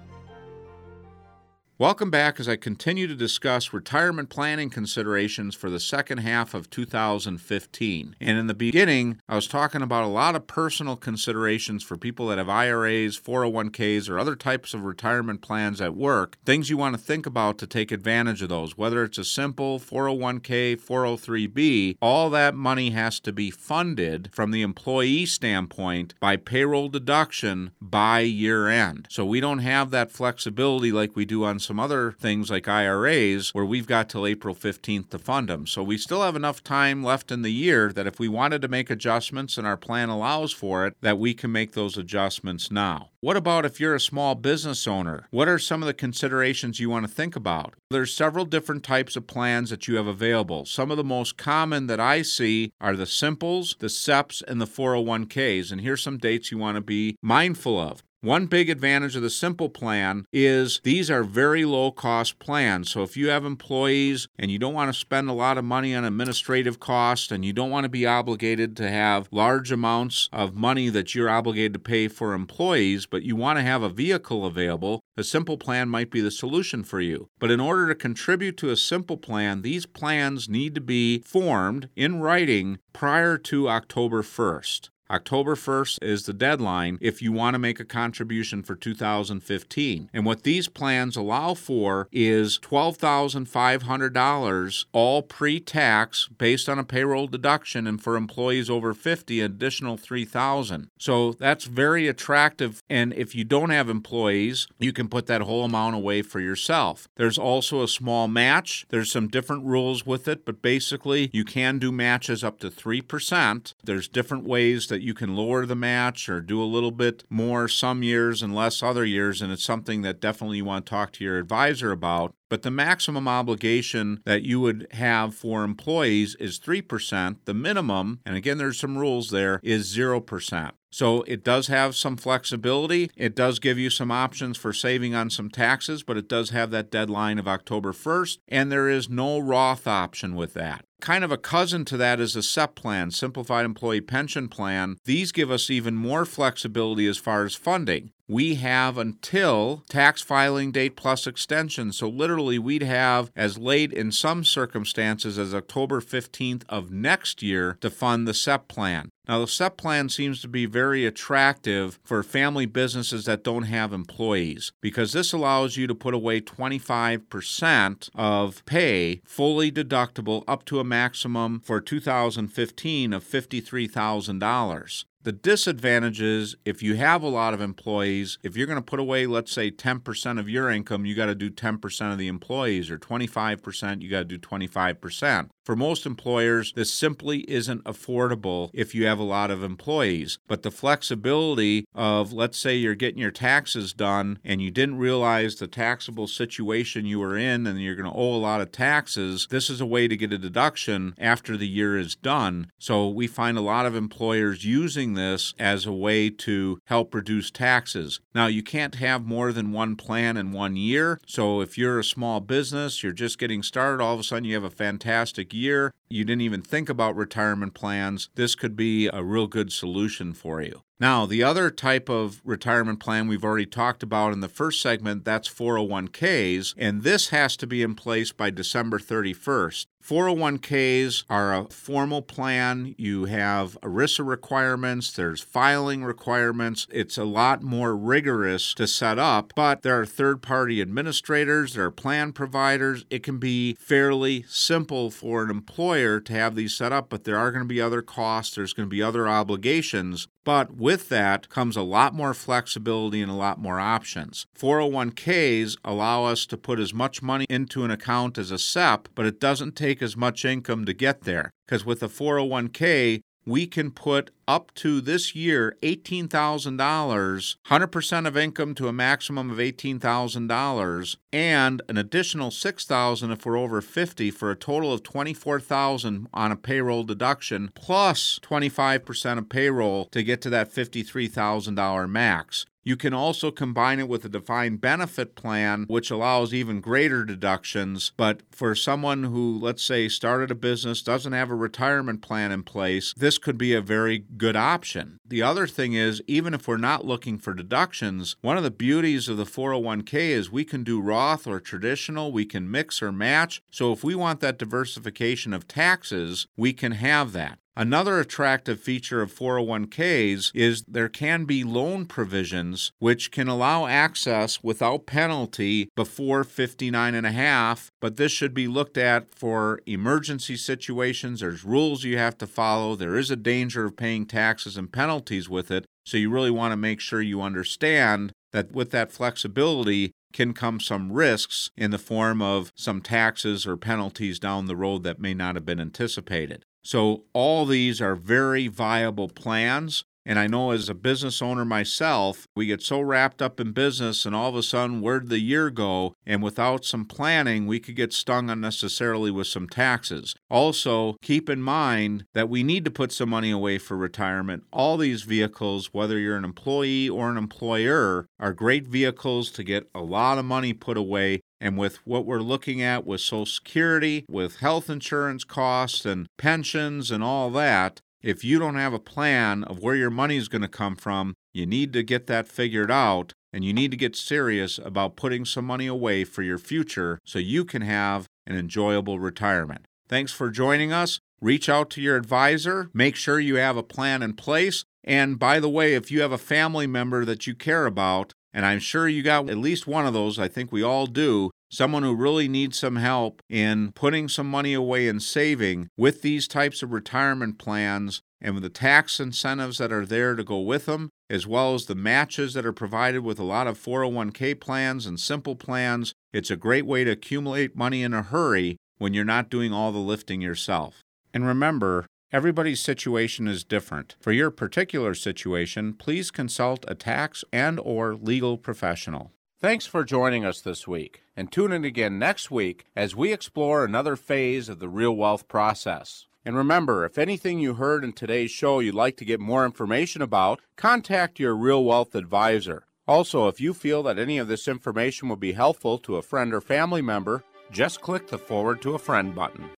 Welcome 1.81 2.11
back 2.11 2.41
as 2.41 2.49
I 2.49 2.57
continue 2.57 3.07
to 3.07 3.15
discuss 3.15 3.73
retirement 3.73 4.31
planning 4.31 4.69
considerations 4.69 5.55
for 5.55 5.71
the 5.71 5.79
second 5.79 6.19
half 6.19 6.53
of 6.53 6.69
2015. 6.71 8.17
And 8.21 8.37
in 8.37 8.49
the 8.49 8.53
beginning, 8.53 9.21
I 9.29 9.37
was 9.37 9.47
talking 9.47 9.81
about 9.81 10.03
a 10.03 10.09
lot 10.09 10.35
of 10.35 10.49
personal 10.49 10.97
considerations 10.97 11.85
for 11.85 11.97
people 11.97 12.27
that 12.27 12.39
have 12.39 12.49
IRAs, 12.49 13.17
401ks, 13.21 14.11
or 14.11 14.19
other 14.19 14.35
types 14.35 14.75
of 14.75 14.83
retirement 14.83 15.41
plans 15.41 15.81
at 15.81 15.95
work, 15.95 16.37
things 16.45 16.69
you 16.69 16.77
want 16.77 16.97
to 16.97 17.01
think 17.01 17.27
about 17.27 17.59
to 17.59 17.67
take 17.69 17.93
advantage 17.93 18.43
of 18.43 18.49
those. 18.49 18.77
Whether 18.77 19.05
it's 19.05 19.19
a 19.19 19.25
simple 19.25 19.79
401k, 19.79 20.81
403b, 20.81 21.99
all 22.03 22.29
that 22.31 22.57
money 22.57 22.91
has 22.91 23.21
to 23.21 23.33
be 23.33 23.53
funded 23.53 24.31
from 24.33 24.51
the 24.51 24.63
employee 24.63 25.27
standpoint 25.27 26.15
by 26.19 26.35
payroll 26.39 26.89
deduction 26.89 27.71
by 27.81 28.19
year 28.19 28.67
end. 28.67 29.07
So 29.11 29.25
we 29.25 29.39
don't 29.39 29.61
have 29.61 29.93
that 29.93 30.11
flexibility 30.11 30.91
like 30.91 31.15
we 31.15 31.25
do 31.25 31.45
on 31.45 31.61
some 31.69 31.79
other 31.79 32.13
things 32.13 32.51
like 32.51 32.67
IRAs 32.67 33.51
where 33.51 33.65
we've 33.65 33.87
got 33.87 34.09
till 34.09 34.27
April 34.27 34.55
15th 34.55 35.11
to 35.11 35.19
fund 35.19 35.51
them. 35.51 35.67
So 35.67 35.83
we 35.83 35.99
still 35.99 36.23
have 36.23 36.35
enough 36.35 36.65
time 36.65 37.05
left 37.05 37.31
in 37.31 37.43
the 37.43 37.53
year 37.53 37.93
that 37.93 38.07
if 38.07 38.19
we 38.19 38.27
wanted 38.27 38.63
to 38.63 38.69
make 38.69 38.89
adjustments 38.89 39.59
and 39.59 39.67
our 39.67 39.77
plan 39.77 40.09
allows 40.09 40.51
for 40.51 40.87
it, 40.87 40.97
that 41.03 41.19
we 41.19 41.35
can 41.35 41.53
make 41.53 41.73
those 41.73 41.99
adjustments 41.99 42.71
now. 42.71 43.11
What 43.21 43.37
about 43.37 43.67
if 43.67 43.79
you're 43.81 43.95
a 43.95 44.01
small 44.01 44.35
business 44.35 44.87
owner? 44.87 45.27
What 45.31 45.49
are 45.49 45.59
some 45.59 45.83
of 45.83 45.87
the 45.87 45.93
considerations 45.95 46.81
you 46.81 46.89
want 46.89 47.07
to 47.07 47.13
think 47.13 47.37
about? 47.37 47.75
There's 47.91 48.15
several 48.15 48.47
different 48.47 48.83
types 48.83 49.15
of 49.15 49.27
plans 49.27 49.69
that 49.69 49.87
you 49.87 49.97
have 49.97 50.07
available. 50.07 50.65
Some 50.65 50.91
of 50.91 50.97
the 50.97 51.05
most 51.05 51.37
common 51.37 51.87
that 51.89 52.01
I 52.01 52.23
see 52.23 52.73
are 52.81 52.97
the 52.97 53.07
simples, 53.07 53.77
the 53.79 53.89
SEPs, 53.89 54.43
and 54.47 54.59
the 54.59 54.67
401ks. 54.67 55.71
And 55.71 55.83
here's 55.83 56.03
some 56.03 56.17
dates 56.17 56.51
you 56.51 56.57
want 56.57 56.77
to 56.77 56.81
be 56.81 57.17
mindful 57.21 57.79
of. 57.79 58.03
One 58.21 58.47
big 58.47 58.69
advantage 58.69 59.15
of 59.15 59.23
the 59.23 59.31
simple 59.31 59.69
plan 59.69 60.25
is 60.33 60.81
these 60.83 61.09
are 61.09 61.23
very 61.23 61.65
low 61.65 61.93
cost 61.93 62.41
plans. 62.41 62.91
So 62.91 63.05
if 63.05 63.17
you 63.17 63.29
have 63.29 63.45
employees 63.45 64.27
and 64.37 64.51
you 64.51 64.59
don't 64.59 64.75
want 64.75 64.93
to 64.93 64.99
spend 64.99 65.31
a 65.31 65.33
lot 65.33 65.57
of 65.57 65.65
money 65.65 65.95
on 65.95 66.05
administrative 66.05 66.81
costs 66.81 67.31
and 67.31 67.45
you 67.45 67.53
don't 67.53 67.71
want 67.71 67.85
to 67.85 67.89
be 67.89 68.07
obligated 68.07 68.77
to 68.79 68.91
have 68.91 69.29
large 69.31 69.71
amounts 69.71 70.29
of 70.33 70.57
money 70.57 70.89
that 70.89 71.15
you're 71.15 71.31
obligated 71.31 71.75
to 71.75 71.79
pay 71.79 72.09
for 72.09 72.35
employees, 72.35 73.07
but 73.07 73.23
you 73.23 73.37
want 73.37 73.57
to 73.61 73.63
have 73.63 73.85
a 73.85 73.89
vehicle 73.89 74.45
available, 74.45 75.01
a 75.17 75.23
simple 75.23 75.57
plan 75.57 75.89
might 75.89 76.11
be 76.11 76.21
the 76.21 76.33
solution 76.33 76.83
for 76.83 77.01
you. 77.01 77.29
But 77.39 77.53
in 77.53 77.61
order 77.61 77.87
to 77.87 77.95
contribute 77.95 78.57
to 78.57 78.71
a 78.71 78.77
simple 78.77 79.17
plan, 79.17 79.63
these 79.63 79.87
plans 79.87 80.49
need 80.49 80.75
to 80.75 80.81
be 80.81 81.21
formed 81.21 81.89
in 81.95 82.19
writing 82.19 82.81
prior 82.93 83.39
to 83.39 83.69
October 83.69 84.25
1st. 84.25 84.89
October 85.11 85.55
1st 85.55 86.03
is 86.03 86.27
the 86.27 86.35
deadline 86.35 86.99
if 87.01 87.23
you 87.23 87.33
want 87.33 87.55
to 87.55 87.59
make 87.59 87.81
a 87.81 87.85
contribution 87.85 88.63
for 88.63 88.75
2015. 88.75 90.11
And 90.13 90.27
what 90.27 90.43
these 90.43 90.69
plans 90.69 91.17
allow 91.17 91.55
for 91.55 92.09
is 92.13 92.59
$12,500 92.59 94.85
all 94.93 95.23
pre-tax 95.23 96.29
based 96.37 96.69
on 96.69 96.79
a 96.79 96.85
payroll 96.85 97.27
deduction 97.27 97.87
and 97.87 98.03
for 98.03 98.17
employees 98.17 98.69
over 98.69 98.93
50 98.93 99.41
additional 99.41 99.97
3,000. 99.97 100.91
So 100.99 101.33
that's 101.33 101.65
very 101.65 102.07
attractive 102.07 102.83
and 102.91 103.15
if 103.15 103.35
you 103.35 103.45
don't 103.45 103.71
have 103.71 103.89
employees, 103.89 104.69
you 104.79 104.93
can 104.93 105.09
put 105.09 105.25
that 105.27 105.41
whole 105.43 105.65
amount 105.65 105.95
away 105.95 106.21
for 106.23 106.41
yourself. 106.41 107.09
There's 107.17 107.39
also 107.39 107.83
a 107.83 107.89
small 107.89 108.29
match. 108.29 108.85
There's 108.91 109.11
some 109.11 109.29
different 109.29 109.65
rules 109.65 110.05
with 110.05 110.29
it, 110.29 110.45
but 110.45 110.61
basically 110.61 111.31
you 111.33 111.45
can 111.45 111.79
do 111.79 111.91
matches 111.91 112.45
up 112.45 112.59
to 112.61 112.69
3%. 112.71 113.73
There's 113.83 114.09
different 114.09 114.45
ways 114.45 114.89
that 114.89 114.98
that 114.99 115.05
you 115.05 115.15
can 115.15 115.37
lower 115.37 115.65
the 115.65 115.77
match 115.77 116.29
or 116.29 116.41
do 116.41 116.61
a 116.61 116.65
little 116.65 116.91
bit 116.91 117.23
more 117.31 117.69
some 117.69 118.03
years 118.03 118.43
and 118.43 118.53
less 118.53 118.83
other 118.83 119.05
years. 119.05 119.41
And 119.41 119.53
it's 119.53 119.63
something 119.63 120.03
that 120.03 120.21
definitely 120.21 120.57
you 120.57 120.65
want 120.65 120.87
to 120.87 120.91
talk 120.91 121.13
to 121.13 121.25
your 121.25 121.39
advisor 121.39 121.93
about. 121.93 122.35
But 122.49 122.63
the 122.63 122.73
maximum 122.73 123.29
obligation 123.29 124.21
that 124.25 124.43
you 124.43 124.59
would 124.59 124.89
have 124.93 125.37
for 125.37 125.63
employees 125.63 126.35
is 126.41 126.59
3%. 126.59 127.37
The 127.45 127.55
minimum, 127.55 128.19
and 128.27 128.35
again, 128.35 128.59
there's 128.59 128.81
some 128.81 128.99
rules 128.99 129.31
there, 129.31 129.61
is 129.63 129.97
0%. 129.97 130.73
So 130.91 131.23
it 131.23 131.45
does 131.45 131.69
have 131.69 131.95
some 131.95 132.17
flexibility. 132.17 133.13
It 133.17 133.37
does 133.37 133.61
give 133.61 133.79
you 133.79 133.91
some 133.91 134.11
options 134.11 134.57
for 134.57 134.73
saving 134.73 135.15
on 135.15 135.31
some 135.31 135.49
taxes, 135.49 136.03
but 136.03 136.17
it 136.17 136.29
does 136.29 136.51
have 136.51 136.73
that 136.73 136.91
deadline 136.91 137.39
of 137.39 137.47
October 137.47 137.93
1st, 137.93 138.39
and 138.49 138.73
there 138.73 138.89
is 138.89 139.09
no 139.09 139.39
Roth 139.39 139.87
option 139.87 140.35
with 140.35 140.55
that. 140.55 140.85
Kind 141.01 141.23
of 141.23 141.31
a 141.31 141.39
cousin 141.39 141.85
to 141.87 141.97
that 141.97 142.19
is 142.19 142.35
a 142.35 142.43
SEP 142.43 142.75
plan, 142.75 143.13
Simplified 143.13 143.65
Employee 143.65 144.01
Pension 144.01 144.49
Plan. 144.49 144.97
These 145.05 145.31
give 145.31 145.51
us 145.51 145.71
even 145.71 145.95
more 145.95 146.25
flexibility 146.25 147.07
as 147.07 147.19
far 147.19 147.45
as 147.45 147.55
funding 147.55 148.11
we 148.29 148.57
have 148.57 148.99
until 148.99 149.83
tax 149.89 150.21
filing 150.21 150.71
date 150.71 150.97
plus 150.97 151.27
extension. 151.27 151.93
So 151.93 152.09
literally, 152.09 152.59
we'd 152.59 152.83
have 152.83 153.33
as 153.35 153.59
late 153.59 153.93
in 153.93 154.13
some 154.13 154.45
circumstances 154.45 155.39
as 155.39 155.55
October 155.55 156.01
15th 156.01 156.63
of 156.69 156.91
next 156.91 157.43
year 157.43 157.79
to 157.81 157.91
fund 157.91 158.29
the 158.29 158.35
SEP 158.35 158.69
plan. 158.69 159.11
Now, 159.27 159.41
the 159.41 159.47
SEP 159.47 159.77
plan 159.77 160.09
seems 160.09 160.41
to 160.41 160.49
be 160.49 160.65
very 160.65 161.05
attractive 161.05 161.99
for 162.03 162.23
family 162.23 162.65
businesses 162.65 163.27
that 163.27 163.45
don't 163.45 163.65
have 163.65 163.93
employees 163.93 164.73
because 164.81 165.13
this 165.13 165.33
allows 165.33 165.77
you 165.77 165.87
to 165.87 165.95
put 165.95 166.15
away 166.15 166.41
25% 166.41 168.11
of 168.15 168.65
pay 168.65 169.21
fully 169.25 169.71
deductible 169.71 170.45
up 170.49 170.65
to 170.67 170.81
a 170.81 170.85
maximum 170.89 171.61
for 171.61 171.81
2015 171.81 173.13
of 173.13 173.25
$53,000. 173.25 175.05
The 175.29 175.33
disadvantage 175.33 176.23
is 176.23 176.57
if 176.65 176.83
you 176.83 176.97
have 176.97 177.23
a 177.23 177.29
lot 177.29 177.53
of 177.53 177.61
employees, 177.61 178.39
if 178.43 178.57
you're 178.57 178.67
going 178.67 178.79
to 178.79 178.83
put 178.83 178.99
away, 178.99 179.27
let's 179.27 179.53
say, 179.53 179.71
10% 179.71 180.41
of 180.41 180.49
your 180.49 180.71
income, 180.71 181.05
you 181.05 181.15
got 181.15 181.27
to 181.27 181.35
do 181.35 181.51
10% 181.51 182.13
of 182.13 182.17
the 182.17 182.29
employees, 182.29 182.91
or 182.91 182.99
25%, 182.99 184.01
you 184.01 184.09
got 184.09 184.21
to 184.21 184.25
do 184.25 184.39
25%. 184.39 185.51
For 185.67 185.77
most 185.77 186.07
employers, 186.07 186.73
this 186.75 186.91
simply 186.91 187.41
isn't 187.41 187.85
affordable 187.85 188.71
if 188.73 188.95
you 188.95 189.05
have 189.05 189.19
a 189.19 189.23
lot 189.23 189.51
of 189.51 189.63
employees. 189.63 190.39
But 190.49 190.63
the 190.63 190.71
flexibility 190.71 191.85
of, 191.95 192.33
let's 192.33 192.59
say, 192.59 192.77
you're 192.77 192.95
getting 192.95 193.21
your 193.21 193.31
taxes 193.31 193.93
done 193.93 194.39
and 194.43 194.63
you 194.63 194.71
didn't 194.71 194.97
realize 194.97 195.57
the 195.57 195.67
taxable 195.67 196.27
situation 196.27 197.05
you 197.05 197.19
were 197.19 197.37
in 197.37 197.67
and 197.67 197.83
you're 197.83 197.97
going 197.97 198.11
to 198.11 198.19
owe 198.19 198.35
a 198.35 198.39
lot 198.39 198.63
of 198.63 198.73
taxes, 198.73 199.47
this 199.51 199.69
is 199.69 199.83
a 199.83 199.85
way 199.85 200.09
to 200.09 200.17
get 200.17 200.33
a 200.33 200.39
deduction 200.39 201.13
after 201.19 201.55
the 201.55 201.69
year 201.69 201.99
is 201.99 202.17
done. 202.17 202.71
So 202.79 203.07
we 203.07 203.27
find 203.27 203.59
a 203.59 203.61
lot 203.61 203.85
of 203.85 203.95
employers 203.95 204.65
using 204.65 205.18
this 205.19 205.53
as 205.59 205.85
a 205.85 205.93
way 205.93 206.31
to 206.31 206.81
help 206.87 207.15
reduce 207.15 207.51
taxes. 207.51 208.21
Now, 208.35 208.47
you 208.47 208.63
can't 208.63 208.95
have 208.95 209.27
more 209.27 209.53
than 209.53 209.73
one 209.73 209.97
plan 209.97 210.39
in 210.39 210.53
one 210.53 210.77
year. 210.77 211.21
So 211.27 211.61
if 211.61 211.77
you're 211.77 211.99
a 211.99 212.05
small 212.05 212.41
business, 212.41 213.03
you're 213.03 213.13
just 213.13 213.39
getting 213.39 213.63
started, 213.63 214.03
all 214.03 214.15
of 214.15 214.21
a 214.21 214.25
sudden 214.25 214.45
you 214.45 214.55
have 214.55 214.65
a 214.65 214.71
fantastic 214.71 215.53
year, 215.53 215.93
you 216.09 216.25
didn't 216.25 216.41
even 216.41 216.63
think 216.63 216.89
about 216.89 217.17
retirement 217.17 217.75
plans, 217.75 218.31
this 218.35 218.55
could 218.55 218.77
be 218.77 219.09
a 219.09 219.23
real 219.23 219.47
good 219.47 219.73
solution 219.73 220.33
for 220.33 220.63
you. 220.63 220.83
Now, 221.01 221.27
the 221.27 221.45
other 221.45 221.71
type 221.71 222.09
of 222.09 222.41
retirement 222.45 222.99
plan 222.99 223.29
we've 223.29 223.45
already 223.45 223.67
talked 223.67 224.03
about 224.03 224.33
in 224.33 224.41
the 224.41 224.49
first 224.49 224.83
segment, 224.83 225.25
that's 225.25 225.49
401ks, 225.49 226.75
and 226.77 227.03
this 227.03 227.29
has 227.29 227.57
to 227.59 227.69
be 227.69 227.83
in 227.83 227.95
place 227.95 228.33
by 228.33 228.51
December 228.51 228.99
31st. 228.99 229.87
401ks 230.09 231.25
are 231.29 231.55
a 231.55 231.65
formal 231.69 232.23
plan. 232.23 232.95
You 232.97 233.27
have 233.27 233.79
ERISA 233.83 234.27
requirements, 234.27 235.13
there's 235.13 235.43
filing 235.43 236.03
requirements. 236.03 236.87
It's 236.91 237.19
a 237.19 237.25
lot 237.25 237.63
more 237.63 237.95
rigorous 237.95 238.73
to 238.75 238.87
set 238.87 239.19
up, 239.19 239.53
but 239.55 239.83
there 239.83 240.01
are 240.01 240.07
third 240.07 240.41
party 240.41 240.81
administrators, 240.81 241.75
there 241.75 241.85
are 241.85 241.91
plan 241.91 242.33
providers. 242.33 243.05
It 243.11 243.23
can 243.23 243.37
be 243.37 243.75
fairly 243.75 244.47
simple 244.49 245.11
for 245.11 245.45
an 245.45 245.51
employer 245.51 246.21
to 246.21 246.33
have 246.33 246.55
these 246.55 246.75
set 246.75 246.91
up, 246.91 247.11
but 247.11 247.25
there 247.25 247.37
are 247.37 247.53
going 247.53 247.65
to 247.65 247.69
be 247.69 247.81
other 247.81 248.01
costs, 248.01 248.57
there's 248.57 248.73
going 248.73 248.89
to 248.89 248.91
be 248.91 249.03
other 249.03 249.29
obligations. 249.29 250.27
But 250.43 250.75
with 250.89 251.11
that 251.11 251.51
comes 251.51 251.77
a 251.77 251.83
lot 251.83 252.15
more 252.15 252.33
flexibility 252.33 253.21
and 253.21 253.31
a 253.31 253.35
lot 253.35 253.59
more 253.59 253.79
options. 253.79 254.47
401ks 254.59 255.77
allow 255.85 256.25
us 256.25 256.47
to 256.47 256.57
put 256.57 256.81
as 256.81 256.95
much 256.95 257.21
money 257.21 257.45
into 257.51 257.85
an 257.85 257.91
account 257.91 258.39
as 258.39 258.51
a 258.51 258.59
SEP, 258.59 259.07
but 259.15 259.27
it 259.27 259.39
doesn't 259.39 259.77
take 259.77 260.01
as 260.01 260.17
much 260.17 260.47
income 260.47 260.87
to 260.87 260.95
get 260.95 261.25
there. 261.25 261.51
Because 261.67 261.85
with 261.85 262.03
a 262.03 262.09
401k, 262.09 263.21
we 263.49 263.67
can 263.67 263.91
put 263.91 264.31
up 264.47 264.75
to 264.75 265.01
this 265.01 265.35
year 265.35 265.77
$18,000, 265.83 267.57
100% 267.67 268.27
of 268.27 268.37
income 268.37 268.75
to 268.75 268.89
a 268.89 268.93
maximum 268.93 269.51
of 269.51 269.57
$18,000, 269.57 271.17
and 271.33 271.83
an 271.89 271.97
additional 271.97 272.51
$6,000 272.51 273.33
if 273.33 273.47
we're 273.47 273.59
over 273.59 273.81
50 273.81 274.31
for 274.31 274.51
a 274.51 274.57
total 274.57 274.93
of 274.93 275.03
$24,000 275.03 276.27
on 276.35 276.53
a 276.53 276.57
payroll 276.57 277.05
deduction, 277.05 277.71
plus 277.75 278.39
25% 278.43 279.39
of 279.39 279.49
payroll 279.49 280.05
to 280.07 280.23
get 280.23 280.41
to 280.43 280.51
that 280.51 280.73
$53,000 280.73 282.11
max. 282.11 282.67
You 282.89 282.97
can 282.97 283.13
also 283.13 283.51
combine 283.51 284.01
it 284.01 284.09
with 284.09 284.25
a 284.25 284.31
defined 284.31 284.81
benefit 284.81 285.35
plan, 285.35 285.85
which 285.89 286.11
allows 286.11 286.55
even 286.55 286.81
greater 286.81 287.23
deductions. 287.23 288.13
But 288.17 288.41
for 288.51 288.75
someone 288.75 289.25
who, 289.25 289.59
let's 289.59 289.83
say, 289.83 290.09
started 290.09 290.51
a 290.51 290.55
business, 290.55 291.03
doesn't 291.03 291.35
have 291.35 291.51
a 291.51 291.55
retirement 291.55 292.23
plan 292.23 292.51
in 292.51 292.63
place, 292.63 293.13
this 293.15 293.37
could 293.37 293.59
be 293.59 293.75
a 293.75 293.83
very 293.83 294.25
good 294.39 294.57
option. 294.57 295.21
The 295.23 295.43
other 295.43 295.67
thing 295.67 295.93
is, 295.93 296.23
even 296.27 296.55
if 296.55 296.67
we're 296.67 296.79
not 296.79 297.05
looking 297.05 297.37
for 297.37 297.53
deductions, 297.53 298.37
one 298.41 298.57
of 298.57 298.63
the 298.63 298.71
beauties 298.71 299.29
of 299.29 299.37
the 299.37 299.45
401k 299.45 300.15
is 300.31 300.51
we 300.51 300.65
can 300.65 300.83
do 300.83 300.99
Roth 300.99 301.47
or 301.47 301.61
traditional, 301.61 302.33
we 302.33 302.47
can 302.47 302.71
mix 302.71 303.03
or 303.03 303.13
match. 303.13 303.61
So 303.71 303.93
if 303.93 304.03
we 304.03 304.15
want 304.15 304.41
that 304.41 304.59
diversification 304.59 305.53
of 305.53 305.69
taxes, 305.69 306.47
we 306.57 306.73
can 306.73 306.93
have 306.93 307.33
that. 307.33 307.59
Another 307.79 308.19
attractive 308.19 308.81
feature 308.81 309.23
of 309.23 309.33
401ks 309.33 310.51
is 310.53 310.83
there 310.89 311.09
can 311.09 311.45
be 311.45 311.63
loan 311.63 312.07
provisions 312.07 312.91
which 312.99 313.31
can 313.31 313.47
allow 313.47 313.87
access 313.87 314.65
without 314.65 315.07
penalty 315.07 315.89
before 315.95 316.43
59 316.43 317.15
and 317.15 317.25
a 317.25 317.31
half, 317.31 317.93
but 318.01 318.17
this 318.17 318.33
should 318.33 318.53
be 318.53 318.67
looked 318.67 318.99
at 318.99 319.33
for 319.33 319.81
emergency 319.87 320.57
situations. 320.57 321.39
There's 321.39 321.63
rules 321.63 322.03
you 322.03 322.19
have 322.19 322.37
to 322.39 322.49
follow. 322.49 322.97
There 322.97 323.17
is 323.17 323.31
a 323.31 323.37
danger 323.37 323.85
of 323.85 323.97
paying 323.97 324.27
taxes 324.27 324.77
and 324.77 324.93
penalties 324.93 325.49
with 325.49 325.71
it. 325.71 325.85
So 326.05 326.17
you 326.17 326.31
really 326.31 326.51
want 326.51 326.73
to 326.73 326.77
make 326.77 326.99
sure 326.99 327.23
you 327.23 327.41
understand 327.41 328.33
that 328.51 328.73
with 328.73 328.91
that 328.91 329.13
flexibility, 329.13 330.11
can 330.33 330.53
come 330.53 330.81
some 330.81 331.13
risks 331.13 331.71
in 331.77 331.91
the 331.91 331.99
form 331.99 332.43
of 332.43 332.73
some 332.75 333.01
taxes 333.01 333.67
or 333.67 333.77
penalties 333.77 334.39
down 334.39 334.67
the 334.67 334.77
road 334.77 335.03
that 335.03 335.21
may 335.21 335.33
not 335.33 335.55
have 335.55 335.65
been 335.65 335.81
anticipated. 335.81 336.65
So, 336.89 337.25
all 337.35 337.67
these 337.67 338.01
are 338.01 338.15
very 338.15 338.67
viable 338.67 339.29
plans. 339.29 340.05
And 340.25 340.39
I 340.39 340.47
know 340.47 340.71
as 340.71 340.89
a 340.89 340.95
business 340.95 341.43
owner 341.43 341.67
myself, 341.67 342.47
we 342.57 342.65
get 342.65 342.81
so 342.81 342.99
wrapped 343.03 343.43
up 343.43 343.61
in 343.61 343.73
business 343.73 344.25
and 344.25 344.35
all 344.35 344.49
of 344.49 344.55
a 344.57 344.63
sudden, 344.63 345.03
where'd 345.03 345.29
the 345.29 345.39
year 345.39 345.69
go? 345.69 346.15
And 346.25 346.43
without 346.43 346.87
some 346.87 347.05
planning, 347.05 347.67
we 347.67 347.79
could 347.79 347.95
get 347.95 348.15
stung 348.15 348.49
unnecessarily 348.49 349.31
with 349.31 349.49
some 349.49 349.69
taxes. 349.69 350.35
Also, 350.51 351.17
keep 351.21 351.51
in 351.51 351.61
mind 351.61 352.25
that 352.33 352.49
we 352.49 352.63
need 352.63 352.87
to 352.87 352.91
put 352.91 353.13
some 353.13 353.29
money 353.29 353.51
away 353.51 353.77
for 353.77 353.95
retirement. 353.95 354.65
All 354.73 354.97
these 354.97 355.25
vehicles, 355.25 355.91
whether 355.93 356.19
you're 356.19 356.39
an 356.39 356.45
employee 356.45 357.09
or 357.09 357.29
an 357.29 357.37
employer, 357.37 358.27
are 358.41 358.55
great 358.55 358.87
vehicles 358.87 359.51
to 359.51 359.63
get 359.63 359.91
a 359.95 360.01
lot 360.01 360.39
of 360.39 360.47
money 360.47 360.73
put 360.73 360.97
away 360.97 361.43
and 361.61 361.77
with 361.77 361.97
what 362.07 362.25
we're 362.25 362.41
looking 362.41 362.83
at 362.83 363.07
with 363.07 363.21
Social 363.21 363.47
Security, 363.47 364.25
with 364.29 364.57
health 364.57 364.89
insurance 364.89 365.45
costs 365.45 366.05
and 366.05 366.27
pensions 366.37 367.11
and 367.11 367.23
all 367.23 367.51
that, 367.51 368.01
if 368.23 368.45
you 368.45 368.59
don't 368.59 368.77
have 368.77 368.93
a 368.93 368.99
plan 368.99 369.65
of 369.65 369.81
where 369.81 369.95
your 369.95 370.11
money 370.11 370.37
is 370.37 370.49
going 370.49 370.63
to 370.63 370.69
come 370.69 370.97
from, 370.97 371.35
you 371.53 371.67
need 371.67 371.93
to 371.93 372.03
get 372.03 372.27
that 372.27 372.49
figured 372.49 372.91
out 372.91 373.33
and 373.53 373.65
you 373.65 373.73
need 373.73 373.91
to 373.91 373.97
get 373.97 374.17
serious 374.17 374.79
about 374.79 375.17
putting 375.17 375.45
some 375.45 375.65
money 375.65 375.87
away 375.87 376.25
for 376.25 376.43
your 376.43 376.59
future 376.59 377.19
so 377.25 377.39
you 377.39 377.65
can 377.65 377.83
have 377.83 378.27
an 378.47 378.57
enjoyable 378.57 379.19
retirement. 379.19 379.85
Thanks 380.09 380.33
for 380.33 380.51
joining 380.51 380.93
us. 380.93 381.21
Reach 381.41 381.69
out 381.69 381.91
to 381.91 382.01
your 382.01 382.17
advisor, 382.17 382.91
make 382.93 383.15
sure 383.15 383.39
you 383.39 383.57
have 383.57 383.77
a 383.77 383.83
plan 383.83 384.23
in 384.23 384.35
place, 384.35 384.85
And 385.05 385.39
by 385.39 385.61
the 385.61 385.69
way, 385.69 385.95
if 385.95 386.11
you 386.11 386.21
have 386.21 386.33
a 386.33 386.39
family 386.39 386.87
member 386.87 387.25
that 387.25 387.47
you 387.47 387.55
care 387.55 387.87
about, 387.87 388.35
and 388.53 388.65
I'm 388.65 388.79
sure 388.79 389.09
you 389.09 389.23
got 389.23 389.49
at 389.49 389.59
least 389.59 389.87
one 389.87 390.07
of 390.07 390.15
those, 390.15 390.39
I 390.39 390.49
think 390.49 390.73
we 390.73 390.83
all 390.83 391.07
do, 391.07 391.51
someone 391.71 392.03
who 392.03 392.15
really 392.15 392.49
needs 392.49 392.79
some 392.79 392.97
help 392.97 393.43
in 393.49 393.93
putting 393.93 394.29
some 394.29 394.51
money 394.51 394.73
away 394.73 395.09
and 395.09 395.23
saving 395.23 395.89
with 395.97 396.23
these 396.23 396.49
types 396.49 396.83
of 396.83 396.93
retirement 396.93 397.59
plans 397.59 398.21
and 398.41 398.55
with 398.55 398.63
the 398.63 398.71
tax 398.71 399.21
incentives 399.21 399.79
that 399.79 399.93
are 399.93 400.07
there 400.07 400.35
to 400.35 400.45
go 400.45 400.61
with 400.61 400.87
them, 400.87 401.11
as 401.29 401.47
well 401.47 401.75
as 401.75 401.87
the 401.87 401.95
matches 401.95 402.55
that 402.55 402.65
are 402.65 402.73
provided 402.73 403.21
with 403.21 403.39
a 403.39 403.45
lot 403.45 403.67
of 403.67 403.79
401k 403.79 404.59
plans 404.61 405.07
and 405.07 405.19
simple 405.19 405.57
plans, 405.57 406.15
it's 406.33 406.51
a 406.51 406.57
great 406.57 406.87
way 406.87 407.05
to 407.05 407.11
accumulate 407.11 407.77
money 407.77 408.03
in 408.03 408.15
a 408.15 408.23
hurry 408.23 408.77
when 408.99 409.13
you're 409.13 409.25
not 409.25 409.51
doing 409.51 409.73
all 409.73 409.93
the 409.93 409.99
lifting 409.99 410.41
yourself. 410.41 411.03
And 411.35 411.47
remember, 411.47 412.07
everybody's 412.33 412.81
situation 412.81 413.49
is 413.49 413.65
different. 413.65 414.17
For 414.21 414.33
your 414.33 414.51
particular 414.51 415.15
situation, 415.15 415.95
please 415.95 416.31
consult 416.31 416.85
a 416.89 416.95
tax 416.95 417.45
and 417.53 417.81
or 417.81 418.15
legal 418.15 418.59
professional. 418.59 419.33
Thanks 419.61 419.87
for 419.87 420.05
joining 420.05 420.45
us 420.45 420.61
this 420.61 420.87
week, 420.87 421.23
and 421.37 421.51
tune 421.51 421.73
in 421.73 421.85
again 421.85 422.19
next 422.19 422.51
week 422.51 422.85
as 422.95 423.17
we 423.17 423.33
explore 423.33 423.85
another 423.85 424.15
phase 424.15 424.69
of 424.69 424.79
the 424.79 424.89
real 424.89 425.17
wealth 425.17 425.49
process. 425.49 426.27
And 426.45 426.57
remember, 426.57 427.05
if 427.05 427.19
anything 427.19 427.59
you 427.59 427.75
heard 427.75 428.05
in 428.05 428.13
today's 428.13 428.51
show 428.51 428.79
you'd 428.79 428.95
like 428.95 429.17
to 429.17 429.25
get 429.25 429.41
more 429.41 429.67
information 429.67 430.23
about, 430.23 430.61
contact 430.77 431.41
your 431.41 431.57
Real 431.57 431.85
Wealth 431.85 432.15
advisor. 432.15 432.87
Also, 433.07 433.49
if 433.49 433.61
you 433.61 433.75
feel 433.75 434.03
that 434.05 434.19
any 434.19 434.39
of 434.39 434.49
this 434.49 434.69
information 434.69 435.29
will 435.29 435.37
be 435.37 435.53
helpful 435.53 435.99
to 435.99 436.17
a 436.17 436.23
friend 436.23 436.55
or 436.55 436.61
family 436.61 437.03
member, 437.03 437.43
just 437.73 438.01
click 438.01 438.29
the 438.29 438.39
Forward 438.39 438.81
to 438.83 438.95
a 438.95 438.99
Friend 438.99 439.35
button. 439.35 439.67